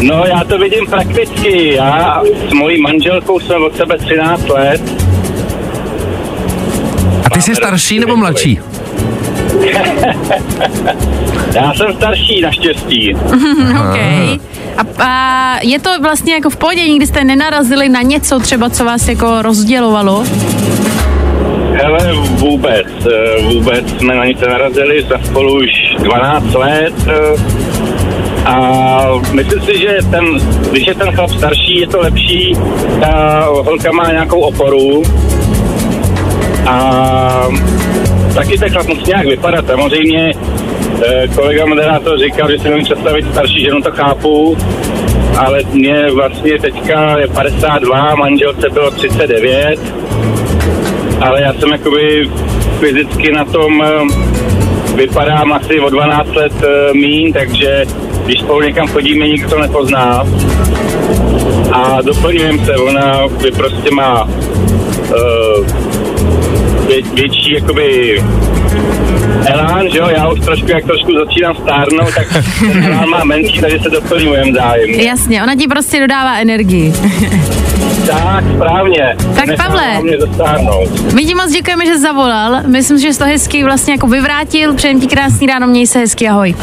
No, 0.00 0.24
já 0.26 0.44
to 0.44 0.58
vidím 0.58 0.86
prakticky. 0.86 1.74
Já 1.74 2.22
s 2.48 2.52
mojí 2.52 2.82
manželkou 2.82 3.40
jsem 3.40 3.62
od 3.62 3.76
sebe 3.76 3.98
13 3.98 4.48
let. 4.48 4.82
A 7.24 7.30
ty 7.30 7.42
jsi 7.42 7.54
starší 7.54 8.00
nebo 8.00 8.16
mladší? 8.16 8.60
Já 11.54 11.74
jsem 11.74 11.92
starší, 11.96 12.40
naštěstí. 12.40 13.14
OK. 13.70 13.98
A, 14.78 14.82
a 15.04 15.58
je 15.62 15.80
to 15.80 15.90
vlastně 16.02 16.34
jako 16.34 16.50
v 16.50 16.56
pohodě, 16.56 16.88
nikdy 16.88 17.06
jste 17.06 17.24
nenarazili 17.24 17.88
na 17.88 18.02
něco 18.02 18.40
třeba, 18.40 18.70
co 18.70 18.84
vás 18.84 19.08
jako 19.08 19.42
rozdělovalo? 19.42 20.24
Hele, 21.72 22.12
vůbec, 22.14 22.86
eh, 23.06 23.42
vůbec 23.42 23.84
jsme 23.98 24.14
na 24.14 24.24
nic 24.24 24.40
narazili, 24.40 25.02
jsme 25.02 25.16
spolu 25.24 25.56
už 25.56 25.94
12 26.02 26.54
let 26.54 26.94
eh, 27.08 27.12
a 28.44 29.06
myslím 29.32 29.60
si, 29.62 29.78
že 29.78 29.98
ten, 30.10 30.24
když 30.70 30.86
je 30.86 30.94
ten 30.94 31.12
chlap 31.12 31.30
starší, 31.30 31.80
je 31.80 31.86
to 31.86 32.00
lepší, 32.00 32.56
ta 33.00 33.44
holka 33.48 33.92
má 33.92 34.12
nějakou 34.12 34.40
oporu 34.40 35.02
a 36.66 37.48
taky 38.38 38.58
ten 38.58 38.70
chlap 38.70 38.86
musí 38.86 39.02
nějak 39.06 39.26
vypadat. 39.26 39.66
Samozřejmě 39.66 40.32
eh, 41.06 41.28
kolega 41.34 41.66
moderátor 41.66 42.18
říkal, 42.18 42.50
že 42.50 42.58
si 42.58 42.64
nemůžu 42.64 42.84
představit 42.84 43.26
starší 43.32 43.60
ženu, 43.60 43.82
to 43.82 43.90
chápu, 43.90 44.56
ale 45.36 45.62
mě 45.72 46.10
vlastně 46.10 46.58
teďka 46.58 47.18
je 47.18 47.28
52, 47.28 48.14
manželce 48.14 48.68
bylo 48.70 48.90
39, 48.90 49.80
ale 51.20 51.42
já 51.42 51.52
jsem 51.52 51.68
jakoby 51.68 52.30
fyzicky 52.80 53.32
na 53.32 53.44
tom 53.44 53.82
eh, 53.82 53.90
vypadám 54.94 55.52
asi 55.52 55.80
o 55.80 55.90
12 55.90 56.34
let 56.34 56.52
eh, 56.62 56.92
míň, 56.94 57.32
takže 57.32 57.84
když 58.24 58.40
spolu 58.40 58.62
někam 58.62 58.88
chodíme, 58.88 59.28
nikdo 59.28 59.50
to 59.50 59.60
nepozná. 59.60 60.24
A 61.72 62.02
doplňujeme 62.02 62.64
se, 62.64 62.76
ona 62.76 63.28
prostě 63.56 63.90
má 63.90 64.28
vě, 66.88 67.02
větší 67.14 67.52
jakoby 67.52 68.18
elán, 69.46 69.86
že 69.92 69.98
jo, 69.98 70.08
já 70.16 70.28
už 70.28 70.40
trošku, 70.40 70.66
jak 70.70 70.84
trošku 70.84 71.12
začínám 71.18 71.54
stárnout, 71.56 72.14
tak 72.14 72.26
elán 72.84 73.08
má 73.08 73.24
menší, 73.24 73.60
takže 73.60 73.78
se 73.82 73.90
doplňujeme 73.90 74.52
zájemně. 74.52 75.02
Jasně, 75.04 75.42
ona 75.42 75.54
ti 75.54 75.68
prostě 75.68 76.00
dodává 76.00 76.38
energii. 76.38 76.92
Tak, 78.06 78.44
správně. 78.56 79.16
Tak, 79.36 79.46
Nechávala 79.46 79.82
Pavle. 79.82 80.02
mě. 80.02 80.16
My 81.14 81.24
ti 81.24 81.34
moc 81.34 81.52
děkujeme, 81.52 81.86
že 81.86 81.94
jsi 81.94 82.00
zavolal. 82.00 82.62
Myslím, 82.66 82.98
že 82.98 83.12
jsi 83.12 83.18
to 83.18 83.24
hezky 83.24 83.64
vlastně 83.64 83.92
jako 83.94 84.06
vyvrátil. 84.06 84.74
Přejem 84.74 85.00
ti 85.00 85.06
krásný 85.06 85.46
ráno, 85.46 85.66
měj 85.66 85.86
se 85.86 85.98
hezky, 85.98 86.28
ahoj. 86.28 86.54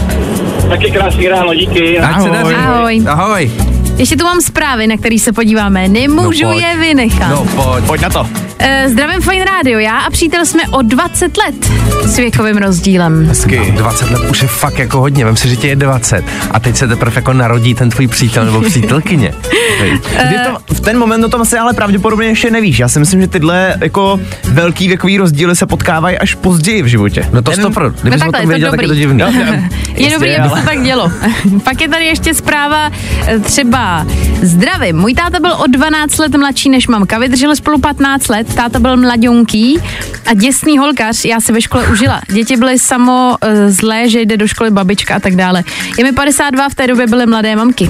Taky 0.70 0.92
krásný 0.92 1.28
ráno, 1.28 1.54
díky. 1.56 2.00
Ahoj. 2.00 2.30
daří. 2.32 2.56
Ahoj. 2.56 3.04
Ahoj. 3.08 3.52
Ještě 3.98 4.16
tu 4.16 4.24
mám 4.24 4.42
zprávy, 4.42 4.88
na 4.88 4.98
který 4.98 5.20
se 5.20 5.34
podíváme. 5.34 5.88
Nemůžu 5.88 6.44
No 6.46 6.52
pojď. 6.52 6.64
je 6.64 6.78
vynechat. 6.80 7.30
No 7.30 7.46
pojď. 7.64 7.86
Pojď 7.86 8.02
na 8.02 8.10
to. 8.10 8.28
Eh, 8.60 8.90
Zdravím 8.90 9.22
Fine 9.22 9.46
Radio, 9.46 9.80
já 9.80 9.98
a 9.98 10.10
přítel 10.10 10.46
jsme 10.46 10.64
o 10.72 10.82
20 10.82 11.38
let 11.38 11.56
s 12.04 12.18
věkovým 12.18 12.58
rozdílem. 12.58 13.26
Hezky. 13.28 13.72
20 13.78 14.12
let 14.12 14.22
už 14.30 14.42
je 14.42 14.48
fakt 14.48 14.80
jako 14.80 15.00
hodně, 15.00 15.26
vem 15.26 15.36
si, 15.38 15.50
že 15.50 15.56
tě 15.56 15.68
je 15.68 15.76
20 15.76 16.24
a 16.52 16.60
teď 16.60 16.76
se 16.78 16.88
teprve 16.88 17.16
jako 17.16 17.34
narodí 17.34 17.76
ten 17.76 17.90
tvůj 17.90 18.08
přítel 18.08 18.46
nebo 18.46 18.62
přítelkyně. 18.62 19.34
Kdy 20.28 20.36
to, 20.68 20.74
v 20.76 20.80
ten 20.80 20.98
moment 21.00 21.24
o 21.24 21.30
tom 21.30 21.42
asi 21.42 21.58
ale 21.58 21.74
pravděpodobně 21.74 22.28
ještě 22.28 22.52
nevíš. 22.52 22.80
Já 22.80 22.88
si 22.88 23.00
myslím, 23.00 23.22
že 23.22 23.28
tyhle 23.28 23.76
jako 23.82 24.20
velký 24.44 24.88
věkový 24.88 25.18
rozdíly 25.18 25.56
se 25.56 25.66
potkávají 25.66 26.18
až 26.18 26.36
později 26.36 26.82
v 26.82 26.86
životě. 26.88 27.30
No 27.34 27.42
to 27.42 27.52
Ten- 27.52 27.60
stopro, 27.60 27.90
kdybys 27.90 28.22
No 28.22 28.28
o 28.28 28.32
takhle, 28.32 28.42
tom 28.42 28.42
je 28.42 28.46
to 28.46 28.50
věděl, 28.50 28.72
tak 28.72 28.82
je 28.82 28.88
to 28.88 28.94
dobrý. 28.94 29.00
divný. 29.00 29.22
Jo, 29.26 29.46
jo. 29.48 29.62
Je 29.94 30.02
Jistě, 30.02 30.14
dobrý, 30.14 30.36
aby 30.36 30.60
se 30.60 30.66
tak 30.66 30.84
dělo. 30.84 31.12
Pak 31.64 31.82
je 31.82 31.90
tady 31.90 32.06
ještě 32.06 32.34
zpráva 32.34 32.92
eh, 33.28 33.40
třeba 33.40 34.06
zdravím. 34.42 34.96
Můj 34.98 35.14
táta 35.14 35.40
byl 35.40 35.52
o 35.54 35.64
12 35.68 36.18
let 36.18 36.36
mladší 36.36 36.70
než 36.70 36.88
mamka, 36.88 37.18
vydrželi 37.20 37.56
spolu 37.56 37.80
15 37.80 38.28
let, 38.28 38.45
táta 38.56 38.80
byl 38.80 38.98
mladionký 38.98 39.80
a 40.26 40.34
děsný 40.34 40.78
holkař, 40.78 41.26
já 41.26 41.42
si 41.42 41.52
ve 41.52 41.62
škole 41.62 41.88
užila. 41.88 42.22
Děti 42.32 42.58
byly 42.58 42.80
samo 42.80 43.36
eh, 43.42 43.72
zlé, 43.72 44.10
že 44.10 44.22
jde 44.22 44.38
do 44.38 44.48
školy 44.48 44.72
babička 44.72 45.16
a 45.16 45.20
tak 45.20 45.36
dále. 45.36 45.64
Je 45.98 46.04
mi 46.04 46.12
52, 46.12 46.70
v 46.70 46.76
té 46.76 46.88
době 46.88 47.08
byly 47.08 47.26
mladé 47.26 47.56
mamky. 47.56 47.90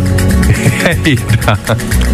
Hejda. 0.85 1.57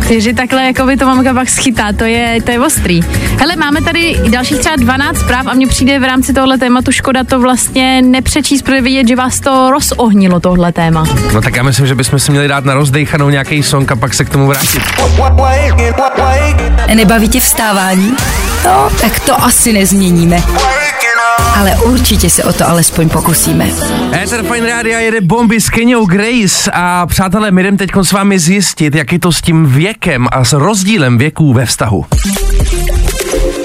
Takže 0.07 0.33
takhle 0.33 0.65
jako 0.65 0.85
by 0.85 0.97
to 0.97 1.05
mamka 1.05 1.33
pak 1.33 1.49
schytá, 1.49 1.93
to 1.93 2.03
je, 2.03 2.41
to 2.45 2.51
je 2.51 2.59
ostrý. 2.59 3.01
Hele, 3.37 3.55
máme 3.55 3.81
tady 3.81 4.19
dalších 4.29 4.59
třeba 4.59 4.75
12 4.75 5.17
zpráv 5.17 5.47
a 5.47 5.53
mně 5.53 5.67
přijde 5.67 5.99
v 5.99 6.03
rámci 6.03 6.33
tohle 6.33 6.57
tématu 6.57 6.91
škoda 6.91 7.23
to 7.23 7.39
vlastně 7.39 8.01
nepřečíst, 8.01 8.61
protože 8.65 8.81
vidět, 8.81 9.07
že 9.07 9.15
vás 9.15 9.39
to 9.39 9.71
rozohnilo 9.71 10.39
tohle 10.39 10.71
téma. 10.71 11.05
No 11.33 11.41
tak 11.41 11.55
já 11.55 11.63
myslím, 11.63 11.87
že 11.87 11.95
bychom 11.95 12.19
si 12.19 12.31
měli 12.31 12.47
dát 12.47 12.65
na 12.65 12.73
rozdejchanou 12.73 13.29
nějaký 13.29 13.63
song 13.63 13.91
a 13.91 13.95
pak 13.95 14.13
se 14.13 14.25
k 14.25 14.29
tomu 14.29 14.47
vrátit. 14.47 14.81
Nebaví 16.95 17.29
tě 17.29 17.39
vstávání? 17.39 18.13
No, 18.65 18.89
tak 19.01 19.19
to 19.19 19.43
asi 19.43 19.73
nezměníme. 19.73 20.43
Ale 21.55 21.75
určitě 21.85 22.29
se 22.29 22.43
o 22.43 22.53
to 22.53 22.69
alespoň 22.69 23.09
pokusíme. 23.09 23.69
Ether 24.23 24.43
Fine 24.43 24.67
Rádia 24.67 24.99
jede 24.99 25.21
bomby 25.21 25.61
s 25.61 25.69
Kenyou 25.69 26.05
Grace 26.05 26.71
a 26.73 27.05
přátelé, 27.05 27.51
my 27.51 27.61
jdem 27.61 27.77
teď 27.77 27.89
s 28.01 28.11
vámi 28.11 28.39
zjistit, 28.39 28.95
jak 28.95 29.13
je 29.13 29.19
to 29.19 29.31
s 29.31 29.41
tím 29.41 29.65
věkem 29.65 30.27
a 30.31 30.43
s 30.43 30.53
rozdílem 30.53 31.17
věků 31.17 31.53
ve 31.53 31.65
vztahu. 31.65 32.05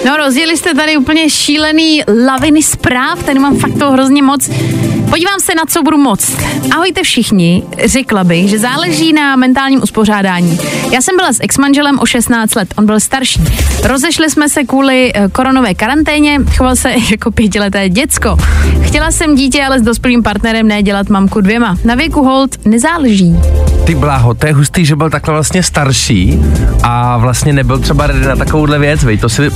No, 0.07 0.17
rozjeli 0.17 0.57
jste 0.57 0.75
tady 0.75 0.97
úplně 0.97 1.31
šílený 1.31 2.03
laviny 2.27 2.63
zpráv, 2.63 3.23
tady 3.23 3.39
mám 3.39 3.57
fakt 3.57 3.79
toho 3.79 3.93
hrozně 3.93 4.23
moc. 4.23 4.51
Podívám 5.11 5.41
se, 5.41 5.55
na 5.55 5.63
co 5.69 5.83
budu 5.83 5.99
moc. 5.99 6.37
Ahojte 6.73 7.03
všichni, 7.03 7.63
řekla 7.85 8.25
bych, 8.25 8.49
že 8.51 8.59
záleží 8.59 9.13
na 9.13 9.37
mentálním 9.37 9.83
uspořádání. 9.83 10.59
Já 10.93 11.03
jsem 11.03 11.17
byla 11.17 11.33
s 11.33 11.41
exmanželem 11.41 11.99
o 11.99 12.07
16 12.07 12.55
let, 12.55 12.75
on 12.79 12.87
byl 12.87 13.01
starší. 13.01 13.41
Rozešli 13.85 14.31
jsme 14.31 14.49
se 14.49 14.65
kvůli 14.65 15.13
eh, 15.15 15.29
koronové 15.29 15.75
karanténě, 15.75 16.39
choval 16.57 16.77
se 16.77 16.93
jako 17.11 17.31
pětileté 17.31 17.89
děcko. 17.89 18.37
Chtěla 18.83 19.11
jsem 19.11 19.35
dítě, 19.35 19.65
ale 19.65 19.79
s 19.79 19.83
dospělým 19.83 20.23
partnerem 20.23 20.69
ne 20.69 20.83
dělat 20.83 21.09
mamku 21.09 21.41
dvěma. 21.41 21.77
Na 21.85 21.95
věku 21.95 22.23
hold 22.23 22.67
nezáleží. 22.67 23.37
Ty 23.87 23.95
bláho, 23.95 24.35
to 24.35 24.47
je 24.47 24.53
hustý, 24.53 24.85
že 24.85 24.97
byl 24.97 25.11
takhle 25.11 25.35
vlastně 25.35 25.63
starší 25.63 26.41
a 26.83 27.17
vlastně 27.17 27.53
nebyl 27.53 27.79
třeba 27.79 28.07
na 28.07 28.37
takovouhle 28.37 28.79
věc, 28.79 29.05
vej, 29.05 29.19
to 29.19 29.29
si... 29.29 29.51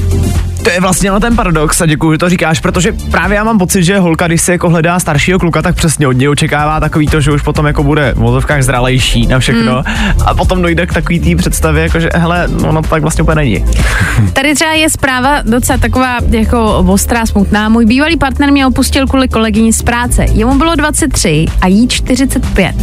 To 0.63 0.71
je 0.71 0.81
vlastně 0.81 1.11
ale 1.11 1.21
ten 1.21 1.37
paradox 1.37 1.81
a 1.81 1.87
děkuji, 1.87 2.13
že 2.13 2.19
to 2.19 2.29
říkáš, 2.29 2.61
protože 2.61 2.93
právě 3.11 3.37
já 3.37 3.45
mám 3.45 3.59
pocit, 3.59 3.83
že 3.83 3.99
holka, 3.99 4.27
když 4.27 4.43
si 4.43 4.51
jako 4.51 4.69
hledá 4.69 5.01
staršího 5.01 5.39
kluka, 5.39 5.63
tak 5.63 5.75
přesně 5.75 6.09
od 6.09 6.13
něj 6.13 6.29
očekává 6.29 6.81
takový 6.81 7.07
to, 7.07 7.21
že 7.21 7.33
už 7.33 7.43
potom 7.43 7.67
jako 7.67 7.83
bude 7.83 8.13
v 8.17 8.19
vozovkách 8.19 8.63
zralejší 8.63 9.27
na 9.27 9.39
všechno 9.39 9.73
mm. 9.73 10.23
a 10.25 10.35
potom 10.35 10.63
dojde 10.63 10.87
k 10.87 10.93
takový 10.93 11.21
té 11.21 11.37
představě, 11.37 11.83
jako 11.83 12.01
že 12.01 12.09
hele, 12.15 12.49
no, 12.49 12.73
no 12.73 12.83
to 12.83 12.89
tak 12.89 13.03
vlastně 13.03 13.23
úplně 13.23 13.35
není. 13.35 13.65
Tady 14.33 14.55
třeba 14.55 14.73
je 14.73 14.91
zpráva 14.91 15.43
docela 15.43 15.79
taková 15.79 16.17
jako 16.31 16.79
ostrá, 16.79 17.27
smutná. 17.27 17.69
Můj 17.69 17.87
bývalý 17.87 18.17
partner 18.17 18.53
mě 18.53 18.67
opustil 18.67 19.07
kvůli 19.07 19.29
kolegyni 19.29 19.73
z 19.73 19.83
práce. 19.83 20.25
Jemu 20.33 20.59
bylo 20.59 20.75
23 20.75 21.47
a 21.61 21.67
jí 21.67 21.89
45. 21.89 22.75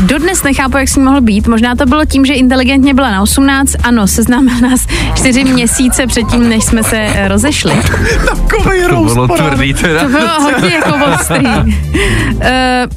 Dodnes 0.00 0.42
nechápu, 0.42 0.78
jak 0.78 0.88
s 0.88 0.96
ní 0.96 1.02
mohl 1.02 1.20
být. 1.20 1.46
Možná 1.46 1.74
to 1.74 1.86
bylo 1.86 2.04
tím, 2.04 2.26
že 2.26 2.34
inteligentně 2.34 2.94
byla 2.94 3.10
na 3.10 3.22
18. 3.22 3.76
Ano, 3.82 4.06
seznámil 4.06 4.60
nás 4.60 4.86
čtyři 5.14 5.44
měsíce 5.44 6.06
předtím, 6.06 6.48
než 6.48 6.64
jsme 6.64 6.84
se 6.84 7.05
eh, 7.14 7.28
rozešli. 7.28 7.72
Takový 8.26 8.82
To 8.88 9.14
bylo 9.14 9.28
tvrdý 9.28 9.74
teda. 9.74 10.02
To 10.02 10.08
bylo 10.08 10.40
hodně 10.40 10.74
jako 10.74 10.94
ostrý. 11.14 11.46
Uh, 11.46 12.42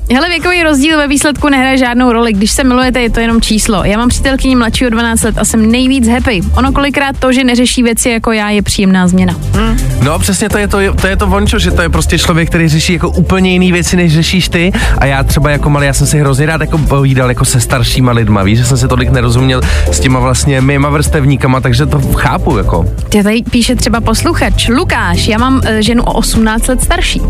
hele, 0.15 0.29
věkový 0.29 0.63
rozdíl 0.63 0.97
ve 0.97 1.07
výsledku 1.07 1.49
nehraje 1.49 1.77
žádnou 1.77 2.11
roli. 2.11 2.33
Když 2.33 2.51
se 2.51 2.63
milujete, 2.63 3.01
je 3.01 3.09
to 3.09 3.19
jenom 3.19 3.41
číslo. 3.41 3.83
Já 3.83 3.97
mám 3.97 4.09
přítelkyni 4.09 4.55
mladší 4.55 4.85
o 4.85 4.89
12 4.89 5.23
let 5.23 5.37
a 5.37 5.45
jsem 5.45 5.71
nejvíc 5.71 6.07
happy. 6.07 6.41
Ono 6.57 6.71
kolikrát 6.71 7.17
to, 7.19 7.31
že 7.31 7.43
neřeší 7.43 7.83
věci 7.83 8.09
jako 8.09 8.31
já, 8.31 8.49
je 8.49 8.61
příjemná 8.61 9.07
změna. 9.07 9.35
No 10.03 10.19
přesně 10.19 10.49
to 10.49 10.57
je 10.57 10.67
to, 10.67 10.77
to 11.01 11.07
je 11.07 11.15
to 11.15 11.27
vončo, 11.27 11.59
že 11.59 11.71
to 11.71 11.81
je 11.81 11.89
prostě 11.89 12.19
člověk, 12.19 12.49
který 12.49 12.67
řeší 12.67 12.93
jako 12.93 13.09
úplně 13.09 13.51
jiný 13.51 13.71
věci, 13.71 13.97
než 13.97 14.13
řešíš 14.13 14.49
ty. 14.49 14.71
A 14.97 15.05
já 15.05 15.23
třeba 15.23 15.49
jako 15.49 15.69
malý, 15.69 15.85
já 15.85 15.93
jsem 15.93 16.07
si 16.07 16.19
hrozně 16.19 16.45
rád 16.45 16.61
jako 16.61 16.77
povídal 16.77 17.29
jako 17.29 17.45
se 17.45 17.59
staršíma 17.59 18.11
lidma, 18.11 18.43
víš, 18.43 18.57
že 18.57 18.65
jsem 18.65 18.77
se 18.77 18.87
tolik 18.87 19.09
nerozuměl 19.09 19.61
s 19.91 19.99
těma 19.99 20.19
vlastně 20.19 20.61
mýma 20.61 20.89
vrstevníkama, 20.89 21.61
takže 21.61 21.85
to 21.85 22.01
chápu 22.15 22.57
jako. 22.57 22.85
Tě 23.09 23.23
tady 23.23 23.43
píše 23.51 23.75
třeba 23.75 23.98
posluchač. 24.01 24.67
Lukáš, 24.67 25.27
já 25.27 25.37
mám 25.37 25.55
uh, 25.55 25.61
ženu 25.79 26.03
o 26.03 26.13
18 26.13 26.67
let 26.67 26.83
starší. 26.83 27.21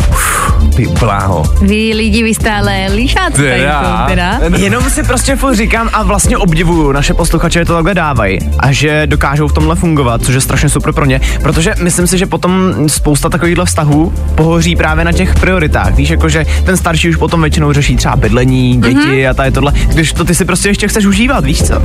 Ty 0.75 0.87
bláho. 0.99 1.43
Vy 1.61 1.93
lidi, 1.95 2.23
vy 2.23 2.33
stále 2.33 2.87
líšáci. 2.95 3.41
Teda. 3.41 4.05
teda. 4.07 4.39
Jenom 4.57 4.83
si 4.83 5.03
prostě 5.03 5.35
furt 5.35 5.55
říkám 5.55 5.89
a 5.93 6.03
vlastně 6.03 6.37
obdivuju 6.37 6.91
naše 6.91 7.13
posluchače, 7.13 7.59
že 7.59 7.65
to 7.65 7.73
takhle 7.73 7.93
dávají 7.93 8.39
a 8.59 8.71
že 8.71 9.07
dokážou 9.07 9.47
v 9.47 9.53
tomhle 9.53 9.75
fungovat, 9.75 10.21
což 10.23 10.35
je 10.35 10.41
strašně 10.41 10.69
super 10.69 10.93
pro 10.93 11.05
ně, 11.05 11.21
protože 11.41 11.73
myslím 11.81 12.07
si, 12.07 12.17
že 12.17 12.25
potom 12.25 12.73
spousta 12.87 13.29
takovýchhle 13.29 13.65
vztahů 13.65 14.13
pohoří 14.35 14.75
právě 14.75 15.05
na 15.05 15.11
těch 15.11 15.39
prioritách. 15.39 15.95
Víš, 15.95 16.09
jako 16.09 16.29
že 16.29 16.45
ten 16.65 16.77
starší 16.77 17.09
už 17.09 17.15
potom 17.15 17.41
většinou 17.41 17.73
řeší 17.73 17.95
třeba 17.95 18.15
bydlení, 18.15 18.81
děti 18.81 18.95
mm-hmm. 18.95 19.29
a 19.29 19.33
tady 19.33 19.51
tohle, 19.51 19.71
když 19.71 20.13
to 20.13 20.25
ty 20.25 20.35
si 20.35 20.45
prostě 20.45 20.69
ještě 20.69 20.87
chceš 20.87 21.05
užívat, 21.05 21.45
víš 21.45 21.63
co? 21.63 21.81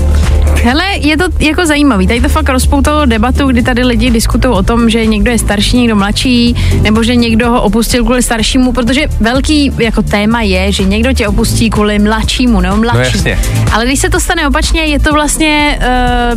Hele, 0.64 0.84
je 0.98 1.16
to 1.16 1.24
jako 1.40 1.66
zajímavý. 1.66 2.06
Tady 2.06 2.20
to 2.20 2.28
fakt 2.28 2.48
rozpoutalo 2.48 3.06
debatu, 3.06 3.46
kdy 3.46 3.62
tady 3.62 3.84
lidi 3.84 4.10
diskutují 4.10 4.54
o 4.54 4.62
tom, 4.62 4.73
že 4.88 5.06
někdo 5.06 5.30
je 5.30 5.38
starší, 5.38 5.76
někdo 5.76 5.96
mladší, 5.96 6.56
nebo 6.82 7.02
že 7.02 7.16
někdo 7.16 7.50
ho 7.50 7.62
opustil 7.62 8.04
kvůli 8.04 8.22
staršímu, 8.22 8.72
protože 8.72 9.06
velký 9.20 9.72
jako 9.78 10.02
téma 10.02 10.42
je, 10.42 10.72
že 10.72 10.84
někdo 10.84 11.12
tě 11.12 11.28
opustí 11.28 11.70
kvůli 11.70 11.98
mladšímu 11.98 12.60
nebo 12.60 12.76
mladšímu. 12.76 13.28
jasně. 13.28 13.38
Ale 13.72 13.86
když 13.86 14.00
se 14.00 14.10
to 14.10 14.20
stane 14.20 14.48
opačně, 14.48 14.84
je 14.84 15.00
to 15.00 15.12
vlastně 15.12 15.78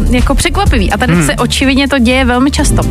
uh, 0.06 0.16
jako 0.16 0.36
překvapivý. 0.36 0.92
A 0.92 0.98
tady 0.98 1.14
hmm. 1.14 1.26
se 1.26 1.36
očividně 1.36 1.88
to 1.88 2.00
děje 2.00 2.26
velmi 2.26 2.52
často. 2.52 2.82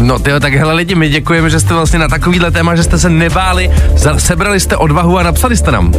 No 0.00 0.18
tyjo, 0.18 0.40
tak 0.40 0.54
hele 0.54 0.74
lidi, 0.74 0.94
my 0.94 1.08
děkujeme, 1.08 1.50
že 1.50 1.60
jste 1.60 1.74
vlastně 1.74 1.98
na 1.98 2.08
takovýhle 2.08 2.50
téma, 2.50 2.76
že 2.76 2.82
jste 2.82 2.98
se 2.98 3.10
nebáli, 3.10 3.70
sebrali 4.18 4.60
jste 4.60 4.76
odvahu 4.76 5.18
a 5.18 5.22
napsali 5.22 5.56
jste 5.56 5.72
nám. 5.72 5.92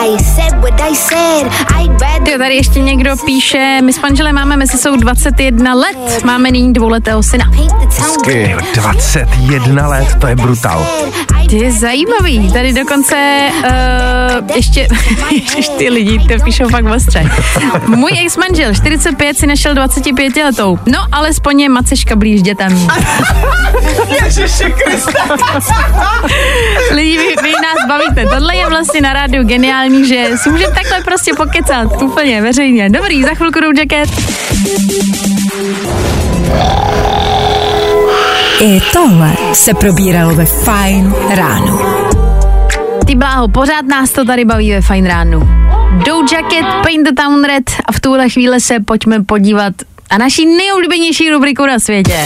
I 0.00 0.16
said 0.22 0.54
what 0.62 0.80
I 0.80 0.94
said. 0.94 1.46
I'd 1.74 2.00
rather 2.00 2.24
Ty 2.24 2.38
tady 2.38 2.54
ještě 2.54 2.80
někdo 2.80 3.16
píše, 3.26 3.78
my 3.84 3.92
s 3.92 4.00
manželem 4.00 4.34
máme 4.34 4.56
mezi 4.56 4.78
sebou 4.78 4.96
21 4.96 5.74
let, 5.74 6.24
máme 6.24 6.50
nyní 6.50 6.72
dvouletého 6.72 7.22
syna. 7.22 7.50
Ty, 8.24 8.56
21 8.74 9.88
let, 9.88 10.16
to 10.20 10.26
je 10.26 10.36
brutál. 10.36 10.86
To 11.50 11.54
je 11.56 11.72
zajímavý. 11.72 12.52
Tady 12.52 12.72
dokonce 12.72 13.48
uh, 13.58 14.56
ještě, 14.56 14.88
ještě 15.56 15.72
ty 15.78 15.88
lidi 15.88 16.18
to 16.18 16.44
píšou 16.44 16.68
fakt 16.68 16.84
ostře. 16.84 17.30
Můj 17.86 18.10
ex-manžel, 18.24 18.74
45, 18.74 19.38
si 19.38 19.46
našel 19.46 19.74
25 19.74 20.36
letou. 20.36 20.78
No, 20.86 20.98
alespoň 21.12 21.60
je 21.60 21.68
maceška 21.68 22.16
blíž 22.16 22.42
dětem. 22.42 22.88
Lidi, 26.90 27.18
vy, 27.18 27.34
vy 27.42 27.52
nás 27.52 27.88
bavíte. 27.88 28.26
Tohle 28.26 28.56
je 28.56 28.68
vlastně 28.68 29.00
na 29.00 29.12
rádiu 29.12 29.44
geniální, 29.44 29.87
že 30.04 30.30
si 30.36 30.50
můžeme 30.50 30.74
takhle 30.74 31.00
prostě 31.04 31.32
pokecat 31.36 32.02
úplně 32.02 32.42
veřejně. 32.42 32.90
Dobrý, 32.90 33.22
za 33.22 33.34
chvilku 33.34 33.60
jdou 33.60 33.72
jacket. 33.78 34.10
I 38.60 38.80
tohle 38.92 39.32
se 39.52 39.74
probíralo 39.74 40.34
ve 40.34 40.46
Fine 40.46 41.12
ráno. 41.34 41.80
Ty 43.06 43.14
bláho, 43.14 43.48
pořád 43.48 43.84
nás 43.86 44.12
to 44.12 44.24
tady 44.24 44.44
baví 44.44 44.72
ve 44.72 44.80
Fine 44.80 45.08
ránu. 45.08 45.40
Doe 46.06 46.24
Jacket, 46.32 46.66
Paint 46.82 47.08
the 47.08 47.22
Town 47.22 47.44
Red 47.44 47.70
a 47.84 47.92
v 47.92 48.00
tuhle 48.00 48.28
chvíli 48.28 48.60
se 48.60 48.80
pojďme 48.80 49.22
podívat 49.24 49.72
a 50.10 50.18
naší 50.18 50.46
nejoblíbenější 50.46 51.30
rubriku 51.30 51.66
na 51.66 51.78
světě. 51.78 52.18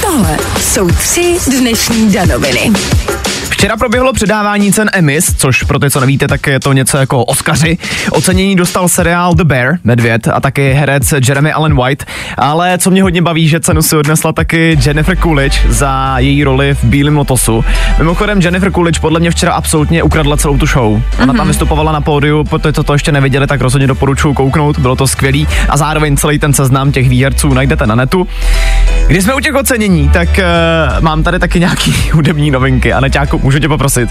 Tohle 0.00 0.38
jsou 0.60 0.88
tři 0.88 1.38
dnešní 1.46 2.12
danoviny. 2.12 2.72
Včera 3.50 3.76
proběhlo 3.76 4.12
předávání 4.12 4.72
cen 4.72 4.90
Emmys, 4.92 5.34
což 5.36 5.62
pro 5.62 5.78
ty, 5.78 5.90
co 5.90 6.00
nevíte, 6.00 6.28
tak 6.28 6.46
je 6.46 6.60
to 6.60 6.72
něco 6.72 6.98
jako 6.98 7.24
Oscaři. 7.24 7.78
Ocenění 8.10 8.56
dostal 8.56 8.88
seriál 8.88 9.34
The 9.34 9.44
Bear, 9.44 9.78
Medvěd, 9.84 10.28
a 10.28 10.40
taky 10.40 10.72
herec 10.72 11.14
Jeremy 11.28 11.52
Allen 11.52 11.76
White. 11.82 12.04
Ale 12.36 12.78
co 12.78 12.90
mě 12.90 13.02
hodně 13.02 13.22
baví, 13.22 13.48
že 13.48 13.60
cenu 13.60 13.82
si 13.82 13.96
odnesla 13.96 14.32
taky 14.32 14.78
Jennifer 14.86 15.16
Coolidge 15.16 15.58
za 15.68 16.14
její 16.18 16.44
roli 16.44 16.74
v 16.74 16.84
Bílém 16.84 17.16
lotosu. 17.16 17.64
Mimochodem 17.98 18.40
Jennifer 18.40 18.72
Coolidge 18.72 19.00
podle 19.00 19.20
mě 19.20 19.30
včera 19.30 19.52
absolutně 19.52 20.02
ukradla 20.02 20.36
celou 20.36 20.58
tu 20.58 20.66
show. 20.66 20.92
Ona 20.92 21.02
mm-hmm. 21.02 21.26
Mhm. 21.26 21.36
tam 21.36 21.48
vystupovala 21.48 21.92
na 21.92 22.00
pódiu, 22.00 22.44
protože 22.44 22.72
co 22.72 22.82
to 22.82 22.92
ještě 22.92 23.12
neviděli, 23.12 23.46
tak 23.46 23.60
rozhodně 23.60 23.86
doporučuji 23.86 24.34
kouknout, 24.34 24.78
bylo 24.78 24.96
to 24.96 25.06
skvělý. 25.06 25.48
A 25.68 25.76
zároveň 25.76 26.16
celý 26.16 26.38
ten 26.38 26.52
seznam 26.52 26.92
těch 26.92 27.08
výherců 27.08 27.54
najdete 27.54 27.86
na 27.86 27.94
netu. 27.94 28.28
Když 29.08 29.24
jsme 29.24 29.34
u 29.34 29.40
těch 29.40 29.54
ocenění, 29.54 30.08
tak 30.08 30.28
uh, 30.28 31.04
mám 31.04 31.22
tady 31.22 31.38
taky 31.38 31.60
nějaký 31.60 31.92
hudební 32.12 32.50
novinky. 32.50 32.92
A 32.92 33.00
Neťáku, 33.00 33.38
můžu 33.42 33.58
tě 33.58 33.68
poprosit? 33.68 34.10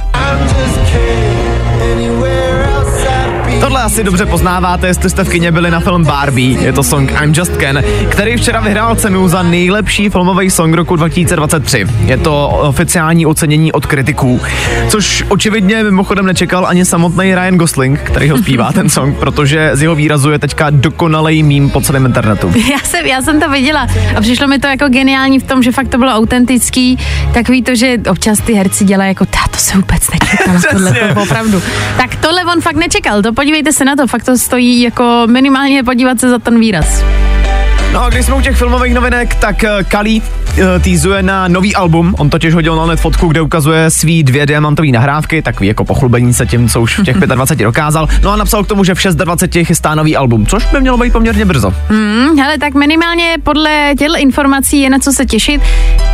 Tohle 3.66 3.84
asi 3.84 4.04
dobře 4.04 4.26
poznáváte, 4.26 4.88
jestli 4.88 5.10
jste 5.10 5.24
v 5.24 5.30
kině 5.30 5.52
byli 5.52 5.72
na 5.72 5.80
film 5.80 6.04
Barbie. 6.04 6.62
Je 6.62 6.74
to 6.74 6.84
song 6.84 7.12
I'm 7.24 7.34
Just 7.36 7.58
Ken, 7.58 7.84
který 8.10 8.38
včera 8.38 8.60
vyhrál 8.60 8.96
cenu 8.96 9.28
za 9.28 9.44
nejlepší 9.44 10.10
filmový 10.10 10.50
song 10.50 10.76
roku 10.76 10.96
2023. 10.96 11.86
Je 12.06 12.18
to 12.18 12.48
oficiální 12.48 13.26
ocenění 13.26 13.72
od 13.72 13.86
kritiků, 13.86 14.42
což 14.90 15.24
očividně 15.30 15.84
mimochodem 15.84 16.26
nečekal 16.26 16.66
ani 16.68 16.86
samotný 16.86 17.36
Ryan 17.36 17.58
Gosling, 17.58 18.00
který 18.00 18.30
ho 18.30 18.38
zpívá 18.38 18.72
ten 18.72 18.90
song, 18.90 19.18
protože 19.18 19.72
z 19.74 19.82
jeho 19.82 19.96
výrazu 19.96 20.32
je 20.32 20.40
teďka 20.40 20.70
dokonalý 20.70 21.44
mím 21.44 21.70
po 21.70 21.82
celém 21.82 22.06
internetu. 22.06 22.54
Já 22.72 22.80
jsem, 22.80 23.06
já 23.06 23.22
jsem 23.22 23.40
to 23.40 23.50
viděla 23.50 23.88
a 24.18 24.22
přišlo 24.22 24.48
mi 24.48 24.60
to 24.60 24.68
jako 24.68 24.90
geniální 24.90 25.40
v 25.40 25.44
tom, 25.44 25.64
že 25.64 25.72
fakt 25.72 25.88
to 25.88 25.98
bylo 25.98 26.12
autentický. 26.12 26.98
Takový 27.34 27.62
to, 27.64 27.76
že 27.76 27.98
občas 28.10 28.40
ty 28.40 28.54
herci 28.54 28.84
dělají 28.86 29.10
jako, 29.10 29.26
"Ta, 29.26 29.40
to 29.52 29.58
se 29.58 29.76
vůbec 29.76 30.10
nečekala, 30.12 30.62
tohle 30.72 30.92
to 31.14 31.22
opravdu. 31.22 31.62
Tak 31.98 32.16
tohle 32.16 32.46
on 32.46 32.62
fakt 32.62 32.76
nečekal, 32.76 33.22
to 33.22 33.34
podívejte 33.56 33.78
se 33.78 33.86
na 33.86 33.96
to, 33.96 34.08
fakt 34.08 34.24
to 34.24 34.38
stojí 34.38 34.82
jako 34.82 35.24
minimálně 35.28 35.84
podívat 35.84 36.20
se 36.20 36.30
za 36.30 36.40
ten 36.40 36.60
výraz. 36.60 37.04
No 37.94 38.04
a 38.04 38.10
když 38.10 38.26
jsme 38.26 38.36
u 38.36 38.42
těch 38.42 38.58
filmových 38.58 38.94
novinek, 38.94 39.36
tak 39.36 39.56
Kali 39.88 40.22
uh, 40.22 40.45
týzuje 40.80 41.24
na 41.24 41.48
nový 41.48 41.76
album. 41.76 42.16
On 42.18 42.30
totiž 42.30 42.54
hodil 42.54 42.76
na 42.76 42.86
net 42.86 43.00
fotku, 43.00 43.28
kde 43.28 43.42
ukazuje 43.42 43.90
svý 43.90 44.24
dvě 44.24 44.46
diamantové 44.46 44.88
nahrávky, 44.88 45.42
takový 45.42 45.68
jako 45.68 45.86
pochlubení 45.86 46.34
se 46.34 46.46
tím, 46.46 46.70
co 46.70 46.82
už 46.82 47.00
v 47.00 47.04
těch 47.04 47.16
25 47.20 47.66
dokázal. 47.66 48.10
No 48.22 48.32
a 48.32 48.36
napsal 48.36 48.64
k 48.64 48.68
tomu, 48.68 48.84
že 48.84 48.96
v 48.96 49.04
26 49.04 49.68
chystá 49.68 49.96
nový 49.96 50.18
album, 50.18 50.46
což 50.46 50.66
by 50.66 50.82
mělo 50.82 50.98
být 50.98 51.14
poměrně 51.14 51.46
brzo. 51.46 51.74
Hmm, 51.90 52.40
hele, 52.40 52.58
tak 52.58 52.74
minimálně 52.74 53.36
podle 53.44 53.94
těchto 54.00 54.18
informací 54.18 54.82
je 54.82 54.90
na 54.90 55.00
co 55.00 55.12
se 55.12 55.26
těšit. 55.26 55.62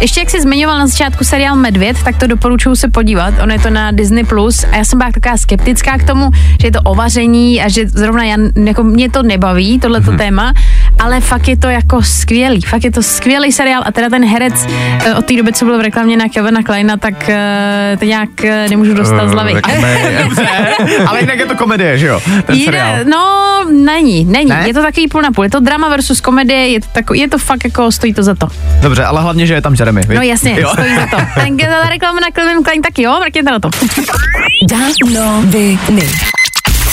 Ještě 0.01 0.19
jak 0.19 0.29
jsi 0.29 0.41
zmiňoval 0.41 0.79
na 0.79 0.87
začátku 0.87 1.23
seriál 1.23 1.55
Medvěd, 1.55 2.03
tak 2.03 2.17
to 2.17 2.27
doporučuji 2.27 2.75
se 2.75 2.87
podívat. 2.87 3.33
Ono 3.43 3.53
je 3.53 3.59
to 3.59 3.69
na 3.69 3.91
Disney+. 3.91 4.23
Plus 4.23 4.63
a 4.71 4.75
já 4.75 4.85
jsem 4.85 4.99
byla 4.99 5.11
taková 5.11 5.37
skeptická 5.37 5.97
k 5.97 6.03
tomu, 6.03 6.29
že 6.61 6.67
je 6.67 6.71
to 6.71 6.81
o 6.81 6.95
vaření 6.95 7.61
a 7.61 7.69
že 7.69 7.87
zrovna 7.87 8.23
já, 8.23 8.37
jako 8.65 8.83
mě 8.83 9.09
to 9.09 9.23
nebaví, 9.23 9.79
tohleto 9.79 10.11
mm-hmm. 10.11 10.17
téma, 10.17 10.53
ale 10.99 11.21
fakt 11.21 11.47
je 11.47 11.57
to 11.57 11.67
jako 11.67 12.03
skvělý. 12.03 12.61
Fakt 12.61 12.83
je 12.83 12.91
to 12.91 13.03
skvělý 13.03 13.51
seriál 13.51 13.83
a 13.85 13.91
teda 13.91 14.09
ten 14.09 14.25
herec 14.31 14.67
eh, 15.05 15.15
od 15.15 15.25
té 15.25 15.33
doby, 15.37 15.53
co 15.53 15.65
byl 15.65 15.77
v 15.77 15.81
reklamě 15.81 16.17
na 16.17 16.29
Kevina 16.29 16.63
Kleina, 16.63 16.97
tak 16.97 17.29
eh, 17.29 17.97
to 17.99 18.05
nějak 18.05 18.43
eh, 18.43 18.69
nemůžu 18.69 18.93
dostat 18.93 19.29
z 19.29 19.31
hlavy. 19.31 19.53
Ale 21.07 21.19
jinak 21.19 21.39
je 21.39 21.45
to 21.45 21.55
komedie, 21.55 21.97
že 21.97 22.07
jo? 22.07 22.21
Ten 22.45 22.59
seriál. 22.59 22.95
No, 23.09 23.59
není, 23.71 24.25
není. 24.25 24.49
Ne? 24.49 24.63
Je 24.67 24.73
to 24.73 24.81
takový 24.81 25.07
půl 25.07 25.21
na 25.21 25.31
půl. 25.31 25.43
Je 25.43 25.49
to 25.49 25.59
drama 25.59 25.89
versus 25.89 26.21
komedie, 26.21 26.67
je 26.67 26.81
to, 26.81 26.87
tako, 26.91 27.13
je 27.13 27.29
to 27.29 27.37
fakt 27.37 27.63
jako, 27.63 27.91
stojí 27.91 28.13
to 28.13 28.23
za 28.23 28.35
to. 28.35 28.47
Dobře, 28.81 29.05
ale 29.05 29.21
hlavně, 29.21 29.45
že 29.45 29.53
je 29.53 29.61
tam 29.61 29.75
Jeremy. 29.79 30.01
No 30.15 30.21
jasně, 30.21 30.55
Jo. 30.59 30.69
stojí 30.73 30.95
za 30.95 31.05
to. 31.05 31.17
Ten 31.35 31.57
ta 31.57 31.89
reklama 31.89 32.19
na 32.19 32.27
Kevin 32.33 32.63
Klein 32.63 32.81
taky, 32.81 33.01
jo, 33.01 33.19
mrkněte 33.19 33.51
na 33.51 33.59
to. 33.59 33.69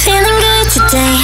Feeling 0.05 0.41
good 0.41 0.69
today. 0.91 1.19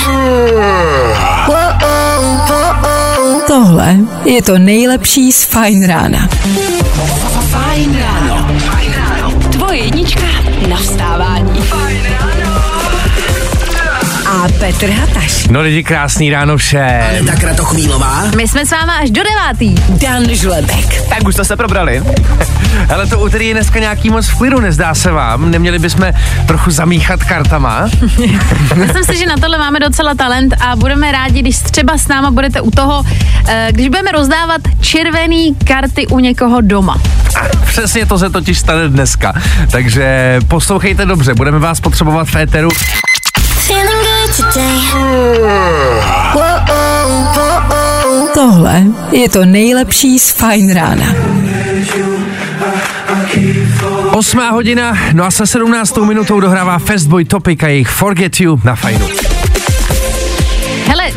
Tohle 3.55 3.97
je 4.25 4.43
to 4.43 4.59
nejlepší 4.59 5.33
z 5.33 5.45
Fine 5.45 5.87
rána. 5.87 6.29
Fajn 7.51 7.99
ráno. 7.99 8.49
Tvoje 9.53 9.79
jednička 9.79 10.27
na 10.69 10.77
vstávání. 10.77 11.54
A 14.45 14.49
Petr 14.49 14.91
Hataš. 14.91 15.47
No 15.49 15.61
lidi, 15.61 15.85
krásný 15.85 16.31
ráno 16.31 16.57
všem. 16.57 17.27
Tak 17.27 17.41
Kratochvílová. 17.41 18.25
My 18.37 18.49
jsme 18.49 18.67
s 18.67 18.71
váma 18.71 18.93
až 18.93 19.11
do 19.11 19.23
devátý. 19.23 19.75
Dan 19.89 20.29
Žlebek. 20.29 21.09
Tak 21.09 21.29
už 21.29 21.35
jste 21.35 21.45
se 21.45 21.57
probrali. 21.57 22.03
Ale 22.95 23.07
to 23.07 23.19
úterý 23.19 23.47
je 23.47 23.55
dneska 23.55 23.79
nějaký 23.79 24.11
moc 24.11 24.27
v 24.27 24.39
klidu, 24.39 24.61
nezdá 24.61 24.95
se 24.95 25.13
vám? 25.13 25.51
Neměli 25.51 25.79
bychom 25.79 26.13
trochu 26.47 26.71
zamíchat 26.71 27.25
kartama? 27.25 27.89
Myslím 28.75 29.05
si, 29.05 29.17
že 29.19 29.27
na 29.27 29.37
tohle 29.37 29.59
máme 29.59 29.81
docela 29.81 30.15
talent 30.15 30.55
a 30.61 30.77
budeme 30.77 31.13
rádi, 31.13 31.41
když 31.41 31.59
třeba 31.59 31.99
s 31.99 32.09
náma 32.09 32.31
budete 32.31 32.61
u 32.61 32.71
toho, 32.71 33.03
eh, 33.49 33.69
když 33.71 33.89
budeme 33.89 34.13
rozdávat 34.13 34.61
červený 34.81 35.55
karty 35.55 36.07
u 36.07 36.19
někoho 36.19 36.61
doma. 36.61 37.01
Přesně 37.67 38.07
to 38.07 38.19
se 38.19 38.31
totiž 38.31 38.59
stane 38.59 38.89
dneska. 38.89 39.33
Takže 39.71 40.39
poslouchejte 40.49 41.07
dobře, 41.07 41.35
budeme 41.35 41.59
vás 41.59 41.81
potřebovat 41.81 42.29
v 42.29 42.37
éteru. 42.37 42.69
Feeling 43.67 44.03
good 44.05 44.37
today. 44.37 44.75
Tohle 48.35 48.83
je 49.13 49.29
to 49.29 49.45
nejlepší 49.45 50.19
z 50.19 50.31
Fine 50.31 50.75
rána. 50.75 51.07
Osmá 54.13 54.51
hodina, 54.51 54.99
no 55.13 55.25
a 55.25 55.31
se 55.31 55.47
17. 55.47 55.97
minutou 55.97 56.41
dohrává 56.41 56.79
Festboy 56.79 57.25
Topic 57.25 57.63
a 57.63 57.69
jejich 57.69 57.89
Forget 57.89 58.41
You 58.41 58.61
na 58.65 58.75
fajnu. 58.75 59.07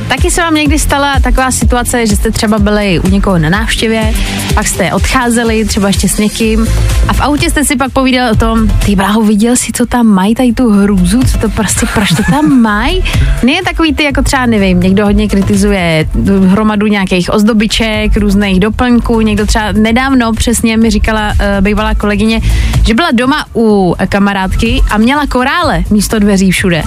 Taky 0.08 0.32
se 0.32 0.42
vám 0.42 0.56
někdy 0.56 0.80
stala 0.80 1.20
taková 1.20 1.52
situace, 1.52 2.08
že 2.08 2.16
jste 2.16 2.32
třeba 2.32 2.60
byli 2.60 3.00
u 3.00 3.08
někoho 3.08 3.38
na 3.38 3.50
návštěvě, 3.50 4.14
pak 4.54 4.68
jste 4.68 4.94
odcházeli 4.94 5.66
třeba 5.66 5.88
ještě 5.88 6.10
s 6.10 6.18
někým 6.18 6.68
a 7.08 7.14
v 7.14 7.22
autě 7.22 7.50
jste 7.50 7.66
si 7.66 7.76
pak 7.76 7.92
povídali 7.92 8.32
o 8.32 8.36
tom, 8.36 8.68
ty 8.68 8.96
bráho, 8.96 9.22
viděl 9.22 9.56
si, 9.56 9.72
co 9.72 9.86
tam 9.86 10.08
mají, 10.08 10.36
tady 10.36 10.54
tu 10.54 10.70
hrůzu, 10.70 11.20
co 11.32 11.38
to 11.38 11.50
prostě, 11.50 11.86
proč 11.94 12.10
to 12.10 12.24
tam 12.32 12.62
mají? 12.62 13.04
Ne 13.44 13.54
takový 13.66 13.96
ty, 13.96 14.04
jako 14.04 14.22
třeba, 14.22 14.46
nevím, 14.46 14.80
někdo 14.80 15.06
hodně 15.06 15.28
kritizuje 15.28 16.10
hromadu 16.48 16.88
nějakých 16.88 17.34
ozdobiček, 17.34 18.18
různých 18.18 18.60
doplňků, 18.60 19.22
někdo 19.22 19.46
třeba 19.46 19.72
nedávno 19.72 20.34
přesně 20.34 20.78
mi 20.78 20.90
říkala 20.90 21.28
uh, 21.28 21.36
bývalá 21.62 21.96
kolegyně, 21.96 22.42
že 22.88 22.94
byla 22.94 23.10
doma 23.14 23.46
u 23.56 23.96
kamarádky 24.10 24.82
a 24.90 24.98
měla 24.98 25.28
korále 25.28 25.84
místo 25.90 26.20
dveří 26.20 26.52
všude. 26.52 26.84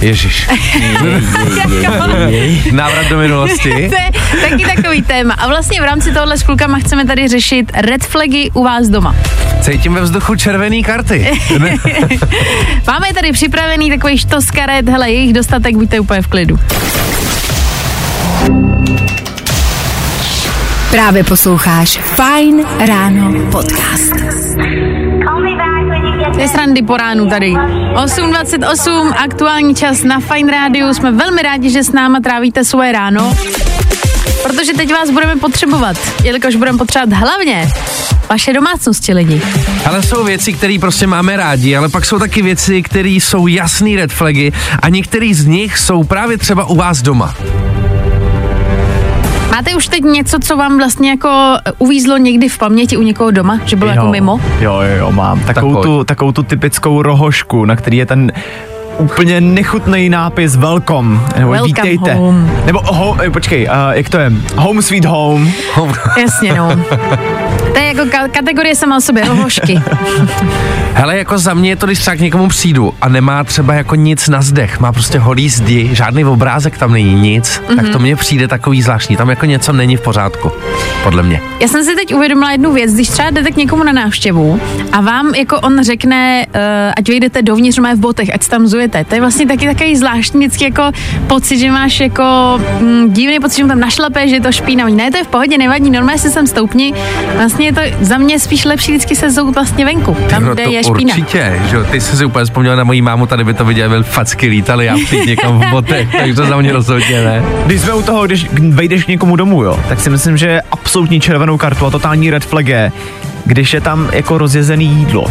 Ježíš. 0.00 0.48
Návrat 2.72 3.08
do 3.08 3.18
minulosti. 3.18 3.70
to 3.90 3.96
je 3.96 4.50
taky 4.50 4.64
takový 4.76 5.02
téma. 5.02 5.34
A 5.34 5.48
vlastně 5.48 5.80
v 5.80 5.84
rámci 5.84 6.12
tohohle 6.12 6.38
s 6.38 6.42
klukama 6.42 6.78
chceme 6.78 7.04
tady 7.04 7.28
řešit 7.28 7.72
red 7.74 8.04
flagy 8.04 8.50
u 8.54 8.64
vás 8.64 8.88
doma. 8.88 9.14
Cítím 9.60 9.94
ve 9.94 10.00
vzduchu 10.00 10.36
červený 10.36 10.84
karty. 10.84 11.40
Máme 12.86 13.06
tady 13.14 13.32
připravený 13.32 13.90
takový 13.90 14.18
štos 14.18 14.50
karet, 14.50 14.88
hele, 14.88 15.10
je 15.10 15.20
jich 15.20 15.32
dostatek, 15.32 15.76
buďte 15.76 16.00
úplně 16.00 16.22
v 16.22 16.26
klidu. 16.26 16.58
Právě 20.90 21.24
posloucháš 21.24 21.98
Fine 21.98 22.62
ráno 22.86 23.50
podcast. 23.50 24.12
To 25.26 25.40
je 26.38 26.48
srandy 26.48 26.82
po 26.82 26.96
ránu 26.96 27.28
tady. 27.28 27.52
8.28, 27.52 29.14
aktuální 29.24 29.74
čas 29.74 30.02
na 30.02 30.20
Fine 30.20 30.52
Rádiu. 30.52 30.94
Jsme 30.94 31.12
velmi 31.12 31.42
rádi, 31.42 31.70
že 31.70 31.84
s 31.84 31.92
náma 31.92 32.20
trávíte 32.20 32.64
svoje 32.64 32.92
ráno, 32.92 33.36
protože 34.42 34.72
teď 34.72 34.92
vás 34.92 35.10
budeme 35.10 35.36
potřebovat, 35.36 35.96
jelikož 36.24 36.56
budeme 36.56 36.78
potřebovat 36.78 37.18
hlavně 37.18 37.68
vaše 38.30 38.52
domácnosti 38.52 39.12
lidi. 39.14 39.42
Ale 39.84 40.02
jsou 40.02 40.24
věci, 40.24 40.52
které 40.52 40.76
prostě 40.80 41.06
máme 41.06 41.36
rádi, 41.36 41.76
ale 41.76 41.88
pak 41.88 42.04
jsou 42.04 42.18
taky 42.18 42.42
věci, 42.42 42.82
které 42.82 43.08
jsou 43.08 43.46
jasný 43.46 43.96
red 43.96 44.12
flagy 44.12 44.52
a 44.82 44.88
některý 44.88 45.34
z 45.34 45.46
nich 45.46 45.78
jsou 45.78 46.04
právě 46.04 46.38
třeba 46.38 46.64
u 46.64 46.76
vás 46.76 47.02
doma. 47.02 47.34
Máte 49.56 49.74
už 49.74 49.88
teď 49.88 50.04
něco, 50.04 50.38
co 50.38 50.56
vám 50.56 50.78
vlastně 50.78 51.10
jako 51.10 51.30
uvízlo 51.78 52.16
někdy 52.16 52.48
v 52.48 52.58
paměti 52.58 52.96
u 52.96 53.02
někoho 53.02 53.30
doma, 53.30 53.60
že 53.64 53.76
bylo 53.76 53.90
jako 53.90 54.06
mimo? 54.06 54.40
Jo, 54.60 54.80
jo, 54.80 54.96
jo, 54.98 55.12
mám. 55.12 55.40
Takovou, 55.40 55.72
pojď. 55.72 55.84
tu, 55.84 56.04
takovou 56.04 56.32
tu 56.32 56.42
typickou 56.42 57.02
rohošku, 57.02 57.64
na 57.64 57.76
který 57.76 57.96
je 57.96 58.06
ten 58.06 58.32
úplně 58.98 59.40
nechutný 59.40 60.08
nápis 60.08 60.56
welcome, 60.56 61.20
nebo 61.38 61.50
Welcome 61.50 61.66
vítejte. 61.66 62.14
home. 62.14 62.50
Nebo 62.66 62.80
ho, 62.84 63.16
eh, 63.24 63.30
počkej, 63.30 63.68
uh, 63.68 63.92
jak 63.92 64.08
to 64.08 64.18
je? 64.18 64.32
Home 64.56 64.82
sweet 64.82 65.04
home. 65.04 65.52
Jasně, 66.20 66.54
no. 66.54 66.70
To 67.72 67.82
je 67.82 67.88
jako 67.88 68.02
ka- 68.02 68.28
kategorie 68.30 68.74
sama 68.76 68.96
o 68.96 69.00
sobě, 69.00 69.24
hošky. 69.24 69.80
Hele, 70.94 71.18
jako 71.18 71.38
za 71.38 71.54
mě 71.54 71.70
je 71.70 71.76
to, 71.76 71.86
když 71.86 71.98
třeba 71.98 72.16
k 72.16 72.20
někomu 72.20 72.48
přijdu 72.48 72.94
a 73.00 73.08
nemá 73.08 73.44
třeba 73.44 73.74
jako 73.74 73.94
nic 73.94 74.28
na 74.28 74.42
zdech, 74.42 74.80
má 74.80 74.92
prostě 74.92 75.18
holý 75.18 75.48
zdi, 75.48 75.88
žádný 75.92 76.24
obrázek 76.24 76.78
tam 76.78 76.92
není, 76.92 77.14
nic, 77.14 77.60
mm-hmm. 77.68 77.76
tak 77.76 77.88
to 77.88 77.98
mně 77.98 78.16
přijde 78.16 78.48
takový 78.48 78.82
zvláštní, 78.82 79.16
tam 79.16 79.30
jako 79.30 79.46
něco 79.46 79.72
není 79.72 79.96
v 79.96 80.00
pořádku, 80.00 80.52
podle 81.02 81.22
mě. 81.22 81.40
Já 81.60 81.68
jsem 81.68 81.84
si 81.84 81.94
teď 81.94 82.14
uvědomila 82.14 82.52
jednu 82.52 82.72
věc, 82.72 82.94
když 82.94 83.08
třeba 83.08 83.30
jdete 83.30 83.50
k 83.50 83.56
někomu 83.56 83.84
na 83.84 83.92
návštěvu 83.92 84.60
a 84.92 85.00
vám 85.00 85.34
jako 85.34 85.60
on 85.60 85.84
řekne, 85.84 86.46
uh, 86.54 86.60
ať 86.96 87.08
vyjdete 87.08 87.42
dovnitř, 87.42 87.78
má 87.78 87.94
v 87.94 87.98
botech, 87.98 88.34
ať 88.34 88.42
se 88.42 88.50
tam 88.50 88.66
zujete. 88.86 89.04
To 89.04 89.14
je 89.14 89.20
vlastně 89.20 89.46
taky 89.46 89.66
takový 89.66 89.96
zvláštní 89.96 90.46
vždycky 90.46 90.64
jako 90.64 90.82
pocit, 91.26 91.58
že 91.58 91.70
máš 91.70 92.00
jako 92.00 92.58
mm, 92.80 93.12
divný 93.12 93.40
pocit, 93.40 93.56
že 93.56 93.62
mu 93.64 93.68
tam 93.68 93.80
našlape, 93.80 94.28
že 94.28 94.34
je 94.34 94.40
to 94.40 94.52
špinavý. 94.52 94.94
Ne, 94.94 95.10
to 95.10 95.16
je 95.18 95.24
v 95.24 95.26
pohodě, 95.26 95.58
nevadí, 95.58 95.90
normálně 95.90 96.18
se 96.18 96.30
sem 96.30 96.46
stoupni. 96.46 96.94
Vlastně 97.36 97.66
je 97.66 97.72
to 97.72 97.80
za 98.00 98.18
mě 98.18 98.38
spíš 98.38 98.64
lepší 98.64 98.92
vždycky 98.92 99.16
se 99.16 99.30
zout 99.30 99.54
vlastně 99.54 99.84
venku, 99.84 100.16
tam, 100.30 100.44
no 100.44 100.54
kde 100.54 100.64
to 100.64 100.70
je 100.70 100.84
špína. 100.84 101.14
určitě, 101.14 101.60
že 101.70 101.84
ty 101.90 102.00
jsi 102.00 102.16
si 102.16 102.24
úplně 102.24 102.44
vzpomněl 102.44 102.76
na 102.76 102.84
moji 102.84 103.02
mámu, 103.02 103.26
tady 103.26 103.44
by 103.44 103.54
to 103.54 103.64
viděl, 103.64 103.88
byl 103.88 104.02
facky 104.02 104.46
lítali, 104.46 104.86
já 104.86 104.96
přijít 105.04 105.26
někam 105.26 105.58
v 105.58 105.70
botech, 105.70 106.08
takže 106.18 106.34
to 106.34 106.46
za 106.46 106.56
mě 106.56 106.72
rozhodně 106.72 107.24
ne. 107.24 107.42
Když 107.66 107.80
jsme 107.80 107.94
u 107.94 108.02
toho, 108.02 108.26
když 108.26 108.46
vejdeš 108.68 109.04
k 109.04 109.08
někomu 109.08 109.36
domů, 109.36 109.62
jo, 109.62 109.80
tak 109.88 110.00
si 110.00 110.10
myslím, 110.10 110.36
že 110.36 110.60
absolutní 110.72 111.20
červenou 111.20 111.58
kartu 111.58 111.86
a 111.86 111.90
totální 111.90 112.30
red 112.30 112.44
flag 112.44 112.66
je, 112.66 112.92
když 113.44 113.74
je 113.74 113.80
tam 113.80 114.08
jako 114.12 114.38
rozjezený 114.38 114.86
jídlo. 114.86 115.26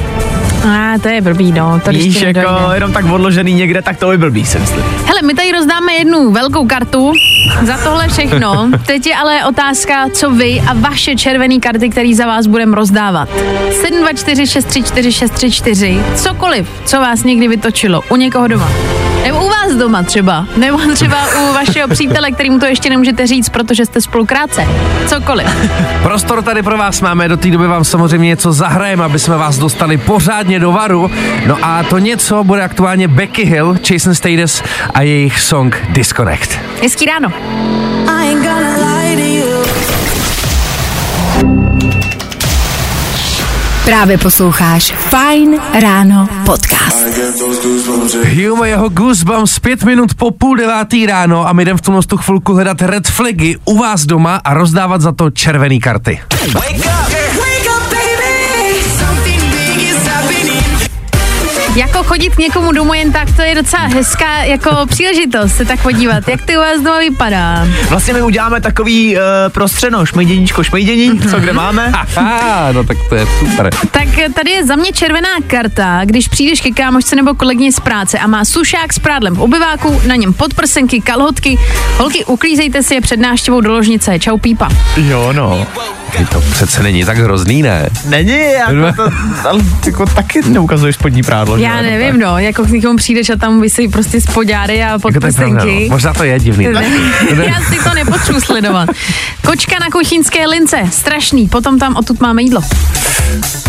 A 0.66 1.00
to 1.02 1.08
je 1.08 1.22
blbý, 1.22 1.52
no. 1.52 1.82
To 1.86 1.92
Víš, 1.92 2.22
jako 2.22 2.40
nedojde. 2.52 2.76
jenom 2.76 2.94
tak 2.94 3.06
odložený 3.06 3.54
někde, 3.54 3.82
tak 3.82 3.98
to 3.98 4.08
by 4.08 4.18
blbý, 4.18 4.46
si 4.46 4.60
myslím. 4.60 4.84
Hele, 5.06 5.22
my 5.22 5.34
tady 5.34 5.52
rozdáme 5.52 5.94
jednu 5.94 6.32
velkou 6.32 6.68
kartu 6.68 7.12
za 7.62 7.78
tohle 7.78 8.08
všechno. 8.08 8.70
Teď 8.86 9.08
je 9.08 9.16
ale 9.16 9.46
otázka, 9.46 10.10
co 10.14 10.32
vy 10.32 10.62
a 10.68 10.74
vaše 10.74 11.16
červené 11.16 11.60
karty, 11.60 11.90
který 11.90 12.14
za 12.16 12.26
vás 12.26 12.48
budeme 12.48 12.76
rozdávat. 12.76 13.30
724 13.72 14.48
634 14.48 15.12
634 15.12 16.00
Cokoliv, 16.16 16.68
co 16.86 16.98
vás 16.98 17.24
někdy 17.24 17.48
vytočilo. 17.48 18.02
U 18.10 18.16
někoho 18.16 18.48
doma. 18.48 18.70
Nebo 19.26 19.46
u 19.46 19.50
vás 19.50 19.74
doma 19.78 20.04
třeba. 20.04 20.48
Nebo 20.58 20.78
třeba 20.94 21.18
u 21.28 21.54
vašeho 21.54 21.88
přítele, 21.88 22.32
kterýmu 22.32 22.60
to 22.60 22.66
ještě 22.66 22.90
nemůžete 22.90 23.28
říct, 23.28 23.50
protože 23.50 23.86
jste 23.86 24.02
spolukrátce. 24.02 24.68
Cokoliv. 25.08 25.48
Prostor 26.04 26.42
tady 26.42 26.64
pro 26.64 26.78
vás 26.78 27.02
máme, 27.02 27.28
do 27.28 27.38
té 27.38 27.50
doby 27.50 27.68
vám 27.68 27.84
samozřejmě 27.84 28.28
něco 28.28 28.54
zahrajeme, 28.54 29.04
aby 29.04 29.20
jsme 29.20 29.38
vás 29.38 29.58
dostali 29.58 29.98
pořádně 29.98 30.60
do 30.60 30.72
varu. 30.72 31.12
No 31.48 31.58
a 31.62 31.84
to 31.84 32.00
něco 32.00 32.44
bude 32.44 32.62
aktuálně 32.62 33.08
Becky 33.08 33.46
Hill, 33.46 33.78
Jason 33.90 34.16
Status 34.16 34.64
a 34.94 35.02
jejich 35.02 35.40
song 35.40 35.78
Disconnect. 35.90 36.60
Hezký 36.82 37.06
ráno. 37.06 37.34
Právě 43.86 44.18
posloucháš 44.18 44.94
Fine 44.98 45.58
Ráno 45.82 46.30
podcast. 46.46 47.06
Hume 48.36 48.70
jeho 48.70 48.90
Goosebumps 48.90 49.60
pět 49.60 49.84
minut 49.84 50.14
po 50.14 50.32
půl 50.32 50.58
devátý 50.58 51.06
ráno 51.06 51.48
a 51.48 51.54
my 51.54 51.62
jdem 51.62 51.78
v 51.78 51.82
tuhle 51.82 52.02
tu 52.04 52.18
chvilku 52.18 52.54
hledat 52.54 52.82
red 52.82 53.08
flagy 53.08 53.58
u 53.66 53.78
vás 53.78 54.06
doma 54.06 54.42
a 54.44 54.54
rozdávat 54.54 55.02
za 55.02 55.12
to 55.12 55.32
červený 55.32 55.80
karty. 55.80 56.20
Jako 61.76 62.04
chodit 62.04 62.36
k 62.36 62.38
někomu 62.38 62.72
domů 62.72 62.94
jen 62.94 63.12
tak, 63.12 63.36
to 63.36 63.42
je 63.42 63.56
docela 63.56 63.84
hezká 63.84 64.44
jako 64.44 64.86
příležitost 64.86 65.56
se 65.56 65.66
tak 65.66 65.82
podívat, 65.82 66.28
jak 66.28 66.42
ty 66.42 66.58
u 66.58 66.60
vás 66.60 66.82
doma 66.82 67.00
vypadá. 67.00 67.68
Vlastně 67.90 68.14
my 68.14 68.22
uděláme 68.22 68.62
takový 68.62 69.16
uh, 69.16 69.22
prostřeno, 69.50 70.06
šmejděníčko, 70.06 70.64
šmejdění, 70.64 71.20
co 71.20 71.40
kde 71.40 71.54
máme. 71.54 71.92
Aha, 72.16 72.72
no 72.72 72.84
tak 72.84 72.98
to 73.10 73.16
je 73.16 73.28
super. 73.40 73.70
Tak 73.92 74.08
tady 74.36 74.52
je 74.52 74.66
za 74.66 74.76
mě 74.76 74.92
červená 74.92 75.30
karta, 75.48 76.02
když 76.06 76.28
přijdeš 76.28 76.62
ke 76.62 76.72
kámošce 76.72 77.16
nebo 77.16 77.34
kolegyni 77.34 77.72
z 77.72 77.80
práce 77.80 78.20
a 78.20 78.28
má 78.28 78.46
sušák 78.46 78.94
s 78.94 79.00
prádlem 79.00 79.36
v 79.36 79.42
obyváku, 79.42 80.02
na 80.08 80.16
něm 80.16 80.34
podprsenky, 80.34 81.02
kalhotky. 81.02 81.58
Holky, 81.98 82.26
uklízejte 82.26 82.84
si 82.84 82.94
je 82.94 83.02
před 83.02 83.20
návštěvou 83.20 83.62
do 83.62 83.72
ložnice. 83.72 84.20
Čau 84.20 84.38
pípa. 84.38 84.70
Jo, 84.98 85.34
no. 85.34 85.68
Ty 86.18 86.26
to 86.26 86.42
přece 86.42 86.84
není 86.84 87.06
tak 87.06 87.18
hrozný, 87.18 87.62
ne? 87.62 87.90
Není, 88.06 88.40
jako 88.54 88.72
to, 89.04 89.12
ale 89.50 89.60
jako 89.86 90.06
taky 90.06 90.42
neukazuješ 90.50 90.96
spodní 90.96 91.24
prádlo. 91.24 91.58
Já 91.58 91.78
jo, 91.78 91.84
nevím, 91.84 92.20
no, 92.20 92.38
jako 92.40 92.64
k 92.66 92.70
někomu 92.70 92.98
přijdeš 92.98 93.30
a 93.30 93.36
tam 93.36 93.62
vysí 93.62 93.88
prostě 93.88 94.22
spodňáry 94.22 94.84
a 94.84 94.88
Jako 94.88 95.00
to 95.00 95.12
podprsenky. 95.14 95.84
no. 95.90 95.96
Možná 95.96 96.14
to 96.14 96.24
je 96.24 96.40
divný. 96.40 96.68
Ne, 96.68 96.84
Já 97.46 97.62
si 97.62 97.84
to 97.84 97.94
nepotřebuji 97.96 98.42
sledovat. 98.42 98.90
Kočka 99.48 99.76
na 99.80 99.88
kuchyňské 99.92 100.48
lince, 100.48 100.78
strašný. 100.92 101.48
Potom 101.48 101.80
tam 101.80 101.96
odtud 101.96 102.22
máme 102.22 102.42
jídlo. 102.44 102.62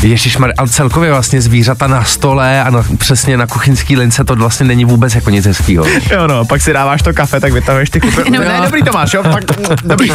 Ježíš, 0.03 0.37
ale 0.59 0.69
celkově 0.69 1.11
vlastně 1.11 1.41
zvířata 1.41 1.87
na 1.87 2.05
stole 2.05 2.63
a 2.63 2.71
na, 2.71 2.85
přesně 2.99 3.37
na 3.37 3.47
kuchyňský 3.47 3.97
lince 3.97 4.25
to 4.25 4.37
vlastně 4.37 4.67
není 4.67 4.85
vůbec 4.85 5.15
jako 5.15 5.31
nic 5.31 5.47
hezkýho. 5.47 5.85
Jo, 6.11 6.27
no, 6.27 6.45
pak 6.45 6.61
si 6.63 6.73
dáváš 6.73 7.03
to 7.03 7.13
kafe, 7.13 7.41
tak 7.41 7.53
vytahuješ 7.53 7.91
ty 7.91 8.01
kupy. 8.01 8.17
No, 8.31 8.39
No, 8.45 8.53
no. 8.59 8.65
dobrý 8.65 8.83
Tomáš, 8.83 9.15
jo, 9.15 9.23
tak, 9.23 9.45
dobrý. 9.85 10.11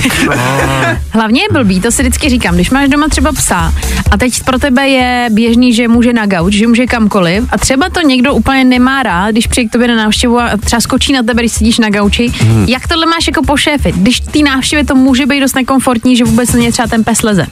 Hlavně 1.09 1.41
je 1.41 1.47
blbý, 1.51 1.81
to 1.81 1.91
si 1.91 2.01
vždycky 2.03 2.20
říkám, 2.29 2.55
když 2.55 2.69
máš 2.69 2.89
doma 2.89 3.07
třeba 3.07 3.31
psa 3.31 3.73
a 4.11 4.17
teď 4.17 4.43
pro 4.43 4.59
tebe 4.59 4.87
je 4.87 5.29
běžný, 5.31 5.73
že 5.73 5.87
může 5.87 6.13
na 6.13 6.25
gauč, 6.25 6.53
že 6.53 6.67
může 6.67 6.85
kamkoliv 6.85 7.43
a 7.49 7.57
třeba 7.57 7.89
to 7.89 8.01
někdo 8.01 8.33
úplně 8.33 8.63
nemá 8.63 9.03
rád, 9.03 9.31
když 9.31 9.47
přijde 9.47 9.69
k 9.69 9.71
tobě 9.71 9.87
na 9.87 9.95
návštěvu 9.95 10.39
a 10.39 10.57
třeba 10.57 10.79
skočí 10.79 11.13
na 11.13 11.23
tebe, 11.23 11.41
když 11.41 11.51
sedíš 11.51 11.79
na 11.79 11.89
gauči. 11.89 12.27
Hmm. 12.39 12.65
Jak 12.69 12.87
tohle 12.87 13.05
máš 13.05 13.27
jako 13.27 13.41
po 13.43 13.57
šéfi? 13.57 13.93
Když 13.95 14.19
ty 14.19 14.43
návštěvě 14.43 14.85
to 14.85 14.95
může 14.95 15.25
být 15.25 15.39
dost 15.39 15.55
nekomfortní, 15.55 16.15
že 16.15 16.23
vůbec 16.23 16.53
na 16.53 16.59
ně 16.59 16.71
třeba 16.71 16.87
ten 16.87 17.03
pes 17.03 17.23
leze. 17.23 17.47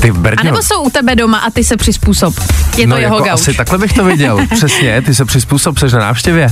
Ty 0.00 0.10
A 0.10 0.12
Brďo, 0.12 0.44
nebo 0.44 0.62
jsou 0.62 0.82
u 0.82 0.90
tebe 0.90 1.16
doma 1.16 1.38
a 1.38 1.50
ty 1.50 1.64
se 1.64 1.76
přizpůsob. 1.76 2.34
Je 2.76 2.84
to 2.84 2.90
no 2.90 2.96
jeho 2.96 3.16
jako 3.16 3.28
gauč. 3.28 3.40
asi 3.40 3.54
takhle 3.54 3.78
bych 3.78 3.92
to 3.92 4.04
viděl. 4.04 4.38
Přesně, 4.54 5.02
ty 5.02 5.14
se 5.14 5.24
přizpůsob, 5.24 5.78
seš 5.78 5.92
na 5.92 5.98
návštěvě. 5.98 6.48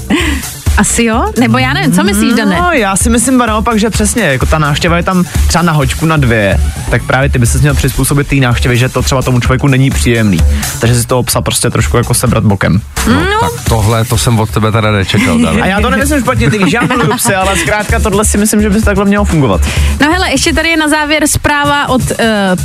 Asi 0.78 1.04
jo? 1.04 1.24
Nebo 1.40 1.58
já 1.58 1.72
nevím, 1.72 1.92
co 1.92 2.04
myslíš, 2.04 2.34
Dane? 2.34 2.58
No, 2.61 2.72
já 2.72 2.96
si 2.96 3.11
myslím 3.11 3.38
naopak, 3.38 3.78
že 3.78 3.90
přesně, 3.90 4.22
jako 4.22 4.46
ta 4.46 4.58
návštěva 4.58 4.96
je 4.96 5.02
tam 5.02 5.24
třeba 5.48 5.62
na 5.62 5.72
hoďku 5.72 6.06
na 6.06 6.16
dvě, 6.16 6.61
tak 6.90 7.02
právě 7.06 7.28
ty 7.28 7.38
bys 7.38 7.52
se 7.52 7.58
měl 7.58 7.74
přizpůsobit 7.74 8.28
té 8.28 8.37
návštěvě, 8.37 8.76
že 8.76 8.88
to 8.88 9.02
třeba 9.02 9.22
tomu 9.22 9.40
člověku 9.40 9.68
není 9.68 9.90
příjemný. 9.90 10.38
Takže 10.78 11.00
si 11.00 11.06
toho 11.06 11.22
psa 11.22 11.40
prostě 11.40 11.70
trošku 11.70 11.96
jako 11.96 12.14
sebrat 12.14 12.44
bokem. 12.44 12.80
No, 13.06 13.40
tak 13.40 13.50
tohle, 13.68 14.04
to 14.04 14.18
jsem 14.18 14.40
od 14.40 14.50
tebe 14.50 14.72
teda 14.72 14.90
nečekal. 14.90 15.38
Dan. 15.38 15.58
A 15.62 15.66
já 15.66 15.80
to 15.80 15.90
nemyslím 15.90 16.20
špatně, 16.20 16.50
ty 16.50 16.58
víš, 16.58 16.72
já 16.72 16.80
miluju 16.80 17.16
psy, 17.16 17.34
ale 17.34 17.56
zkrátka 17.56 18.00
tohle 18.00 18.24
si 18.24 18.38
myslím, 18.38 18.62
že 18.62 18.70
by 18.70 18.74
to 18.74 18.84
takhle 18.84 19.04
mělo 19.04 19.24
fungovat. 19.24 19.61
No 20.00 20.12
hele, 20.12 20.30
ještě 20.30 20.52
tady 20.52 20.68
je 20.68 20.76
na 20.76 20.88
závěr 20.88 21.26
zpráva 21.26 21.88
od 21.88 22.02
uh, 22.02 22.16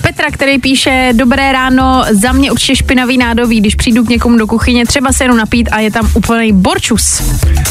Petra, 0.01 0.27
který 0.31 0.59
píše 0.59 0.72
Dobré 1.13 1.51
ráno, 1.51 2.05
za 2.11 2.31
mě 2.31 2.51
určitě 2.51 2.75
špinavý 2.75 3.17
nádobí, 3.17 3.59
když 3.59 3.75
přijdu 3.75 4.03
k 4.05 4.09
někomu 4.09 4.37
do 4.37 4.47
kuchyně, 4.47 4.85
třeba 4.85 5.11
se 5.11 5.23
jenom 5.23 5.37
napít 5.37 5.69
a 5.71 5.79
je 5.79 5.91
tam 5.91 6.09
úplný 6.13 6.51
borčus. 6.51 7.21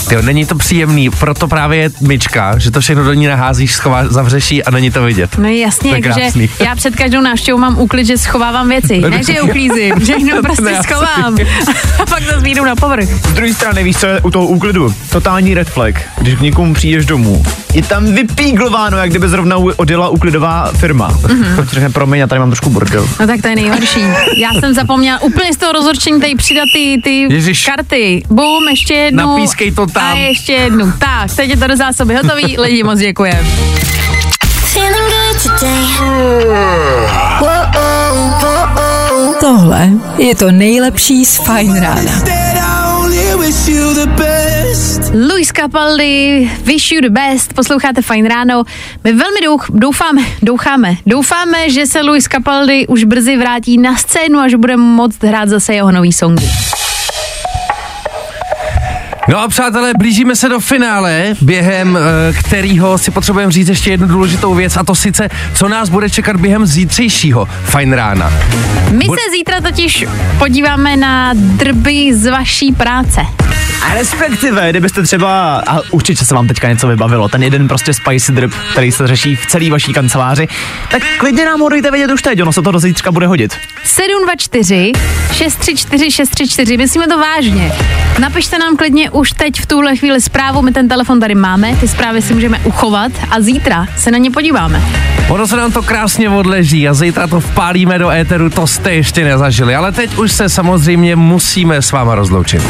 Tyjo, 0.08 0.22
není 0.22 0.46
to 0.46 0.54
příjemný, 0.54 1.10
proto 1.10 1.48
právě 1.48 1.78
je 1.78 1.90
myčka, 2.00 2.58
že 2.58 2.70
to 2.70 2.80
všechno 2.80 3.04
do 3.04 3.12
ní 3.12 3.26
naházíš, 3.26 3.72
schová, 3.74 4.08
zavřeš 4.08 4.52
ji 4.52 4.64
a 4.64 4.70
není 4.70 4.90
to 4.90 5.02
vidět. 5.02 5.38
No 5.38 5.48
jasně, 5.48 6.02
krásný. 6.02 6.50
já 6.64 6.74
před 6.76 6.96
každou 6.96 7.20
návštěvou 7.20 7.58
mám 7.58 7.78
úklid, 7.78 8.04
že 8.06 8.18
schovávám 8.18 8.68
věci. 8.68 9.00
Ne, 9.00 9.24
že 9.24 9.32
je 9.32 9.42
uklízím, 9.42 10.00
všechno 10.00 10.42
prostě 10.42 10.62
Ne, 10.62 10.82
schovám. 10.82 11.36
A 12.02 12.06
pak 12.06 12.22
to 12.32 12.40
zvídu 12.40 12.64
na 12.64 12.76
povrch. 12.76 13.08
Z 13.08 13.32
druhé 13.32 13.54
strany, 13.54 13.84
víš, 13.84 13.96
co 13.96 14.06
je 14.06 14.20
u 14.20 14.30
toho 14.30 14.46
úklidu? 14.46 14.94
Totální 15.10 15.54
red 15.54 15.70
flag, 15.70 15.94
když 16.18 16.34
k 16.34 16.40
někomu 16.40 16.74
přijdeš 16.74 17.06
domů. 17.06 17.42
Je 17.74 17.82
tam 17.82 18.04
vypíglováno, 18.14 18.98
jak 18.98 19.10
kdyby 19.10 19.28
zrovna 19.28 19.56
odjela 19.56 20.08
úklidová 20.08 20.70
firma. 20.76 21.10
Mm-hmm. 21.10 21.64
Řekne, 21.64 21.90
promiň, 21.90 22.20
já 22.20 22.26
tady 22.26 22.38
mám 22.38 22.50
trošku 22.50 22.70
bordel. 22.70 22.91
No 23.20 23.26
tak 23.26 23.42
to 23.42 23.48
je 23.48 23.54
nejhorší. 23.56 24.00
Já 24.36 24.50
jsem 24.60 24.74
zapomněla 24.74 25.22
úplně 25.22 25.52
z 25.52 25.56
toho 25.56 25.72
rozhorčení 25.72 26.20
tady 26.20 26.34
přidat 26.34 26.64
ty, 26.72 27.00
ty 27.04 27.26
Ježiš. 27.34 27.66
karty. 27.66 28.22
Bum, 28.30 28.68
ještě 28.70 28.94
jednu. 28.94 29.26
Napískej 29.26 29.72
to 29.72 29.86
tam. 29.86 30.12
A 30.12 30.14
ještě 30.14 30.52
jednu. 30.52 30.92
Tak, 30.98 31.36
teď 31.36 31.50
je 31.50 31.56
to 31.56 31.66
do 31.66 31.76
zásoby 31.76 32.14
hotový. 32.14 32.56
Lidi 32.60 32.82
moc 32.82 32.98
děkujem. 32.98 33.46
Tohle 39.40 39.90
je 40.18 40.34
to 40.34 40.50
nejlepší 40.50 41.24
z 41.24 41.36
Fine 41.36 41.80
Rána. 41.80 42.22
Luis 45.12 45.52
Capaldi, 45.52 46.50
Wish 46.64 46.92
You 46.92 47.00
the 47.00 47.10
Best, 47.10 47.54
posloucháte 47.54 48.02
Fajn 48.02 48.26
ráno. 48.26 48.62
My 49.04 49.12
velmi 49.12 49.40
douch, 49.44 49.66
doufáme, 49.70 50.22
doufáme, 50.42 50.96
doufáme, 51.06 51.70
že 51.70 51.86
se 51.86 52.02
Luis 52.02 52.24
Capaldi 52.24 52.86
už 52.86 53.04
brzy 53.04 53.36
vrátí 53.36 53.78
na 53.78 53.96
scénu 53.96 54.38
a 54.38 54.48
že 54.48 54.56
budeme 54.56 54.82
moct 54.82 55.24
hrát 55.24 55.48
zase 55.48 55.74
jeho 55.74 55.92
nový 55.92 56.12
songy. 56.12 56.48
No 59.28 59.38
a 59.38 59.48
přátelé, 59.48 59.92
blížíme 59.98 60.36
se 60.36 60.48
do 60.48 60.60
finále, 60.60 61.34
během 61.40 61.98
eh, 61.98 62.32
kterého 62.32 62.98
si 62.98 63.10
potřebujeme 63.10 63.52
říct 63.52 63.68
ještě 63.68 63.90
jednu 63.90 64.06
důležitou 64.06 64.54
věc 64.54 64.76
a 64.76 64.84
to 64.84 64.94
sice, 64.94 65.28
co 65.54 65.68
nás 65.68 65.88
bude 65.88 66.10
čekat 66.10 66.36
během 66.36 66.66
zítřejšího 66.66 67.48
fajn 67.64 67.92
rána. 67.92 68.32
My 68.90 69.04
se 69.04 69.30
zítra 69.30 69.60
totiž 69.60 70.04
podíváme 70.38 70.96
na 70.96 71.32
drby 71.34 72.14
z 72.14 72.30
vaší 72.30 72.72
práce. 72.72 73.20
A 73.82 73.94
respektive, 73.94 74.70
kdybyste 74.70 75.02
třeba, 75.02 75.62
a 75.66 75.80
určitě 75.90 76.24
se 76.24 76.34
vám 76.34 76.48
teďka 76.48 76.68
něco 76.68 76.88
vybavilo, 76.88 77.28
ten 77.28 77.42
jeden 77.42 77.68
prostě 77.68 77.94
spicy 77.94 78.32
drip, 78.32 78.52
který 78.72 78.92
se 78.92 79.06
řeší 79.06 79.36
v 79.36 79.46
celé 79.46 79.70
vaší 79.70 79.92
kanceláři, 79.92 80.48
tak 80.90 81.02
klidně 81.18 81.44
nám 81.44 81.60
ho 81.60 81.68
dejte 81.68 81.90
vědět 81.90 82.12
už 82.12 82.22
teď, 82.22 82.42
ono 82.42 82.52
se 82.52 82.62
to 82.62 82.70
do 82.70 82.78
zítřka 82.78 83.12
bude 83.12 83.26
hodit. 83.26 83.56
724 83.84 84.92
634 85.32 86.10
634, 86.10 86.76
myslíme 86.76 87.06
to 87.06 87.18
vážně. 87.18 87.72
Napište 88.18 88.58
nám 88.58 88.76
klidně 88.76 89.10
už 89.10 89.32
teď 89.32 89.60
v 89.60 89.66
tuhle 89.66 89.96
chvíli 89.96 90.20
zprávu, 90.20 90.62
my 90.62 90.72
ten 90.72 90.88
telefon 90.88 91.20
tady 91.20 91.34
máme, 91.34 91.76
ty 91.76 91.88
zprávy 91.88 92.22
si 92.22 92.34
můžeme 92.34 92.60
uchovat 92.64 93.12
a 93.30 93.40
zítra 93.40 93.86
se 93.96 94.10
na 94.10 94.18
ně 94.18 94.30
podíváme. 94.30 94.82
Ono 95.28 95.46
se 95.46 95.56
nám 95.56 95.72
to 95.72 95.82
krásně 95.82 96.30
odleží 96.30 96.88
a 96.88 96.94
zítra 96.94 97.26
to 97.26 97.40
vpálíme 97.40 97.98
do 97.98 98.10
éteru, 98.10 98.50
to 98.50 98.66
jste 98.66 98.94
ještě 98.94 99.24
nezažili, 99.24 99.74
ale 99.74 99.92
teď 99.92 100.16
už 100.16 100.32
se 100.32 100.48
samozřejmě 100.48 101.16
musíme 101.16 101.82
s 101.82 101.92
váma 101.92 102.14
rozloučit. 102.14 102.62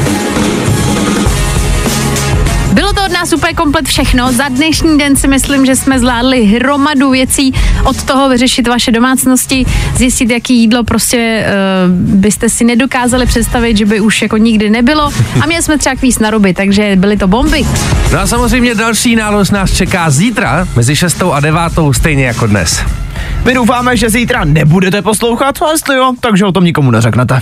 Bylo 2.73 2.93
to 2.93 3.05
od 3.05 3.13
nás 3.13 3.33
úplně 3.33 3.55
komplet 3.55 3.87
všechno. 3.87 4.33
Za 4.33 4.49
dnešní 4.49 4.99
den 4.99 5.17
si 5.17 5.29
myslím, 5.29 5.67
že 5.67 5.77
jsme 5.77 5.99
zvládli 5.99 6.45
hromadu 6.45 7.11
věcí 7.11 7.55
od 7.85 8.03
toho 8.03 8.29
vyřešit 8.29 8.69
vaše 8.69 8.93
domácnosti, 8.93 9.67
zjistit, 9.97 10.31
jaký 10.31 10.61
jídlo 10.61 10.85
prostě 10.85 11.47
uh, 11.47 11.93
byste 12.21 12.49
si 12.49 12.65
nedokázali 12.65 13.27
představit, 13.27 13.77
že 13.77 13.87
by 13.87 14.01
už 14.01 14.23
jako 14.23 14.37
nikdy 14.37 14.71
nebylo. 14.71 15.13
A 15.41 15.47
měli 15.47 15.63
jsme 15.63 15.79
třeba 15.79 15.97
kvíz 15.97 16.19
na 16.19 16.31
ruby, 16.31 16.55
takže 16.55 16.97
byly 16.97 17.17
to 17.17 17.29
bomby. 17.29 17.65
No 18.13 18.21
a 18.21 18.27
samozřejmě 18.27 18.75
další 18.75 19.17
nálož 19.17 19.51
nás 19.51 19.73
čeká 19.73 20.11
zítra 20.11 20.69
mezi 20.77 20.97
6 20.97 21.23
a 21.33 21.41
9 21.41 21.61
stejně 21.93 22.27
jako 22.27 22.47
dnes. 22.47 22.85
My 23.45 23.55
doufáme, 23.55 23.97
že 23.97 24.11
zítra 24.11 24.45
nebudete 24.45 25.03
poslouchat, 25.03 25.63
a 25.63 25.71
jestli 25.71 25.97
jo, 25.97 26.13
takže 26.21 26.45
o 26.45 26.53
tom 26.53 26.65
nikomu 26.65 26.91
neřeknete. 26.91 27.41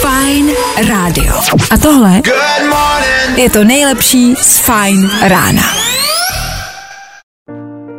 Fajn 0.00 0.50
rádio. 0.88 1.34
A 1.70 1.78
tohle 1.78 2.22
je 3.36 3.50
to 3.50 3.64
nejlepší 3.64 4.34
z 4.36 4.58
Fajn 4.58 5.10
rána. 5.22 5.62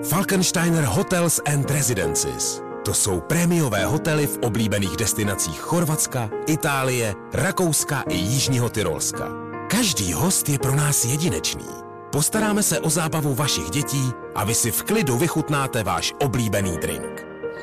Falkensteiner 0.10 0.84
Hotels 0.84 1.40
and 1.54 1.72
Residences. 1.72 2.62
To 2.86 2.94
jsou 2.94 3.20
prémiové 3.20 3.86
hotely 3.86 4.28
v 4.28 4.38
oblíbených 4.38 4.98
destinacích 4.98 5.60
Chorvatska, 5.60 6.30
Itálie, 6.48 7.14
Rakouska 7.34 8.04
i 8.10 8.16
Jižního 8.16 8.70
Tyrolska. 8.70 9.28
Každý 9.68 10.14
host 10.14 10.50
je 10.50 10.60
pro 10.60 10.76
nás 10.76 11.06
jedinečný. 11.06 11.66
Postaráme 12.12 12.64
se 12.64 12.80
o 12.80 12.90
zábavu 12.90 13.36
vašich 13.36 13.70
dětí 13.70 14.12
a 14.36 14.44
vy 14.44 14.54
si 14.54 14.72
v 14.72 14.84
klidu 14.84 15.18
vychutnáte 15.18 15.84
váš 15.84 16.14
oblíbený 16.20 16.78
drink. 16.82 17.33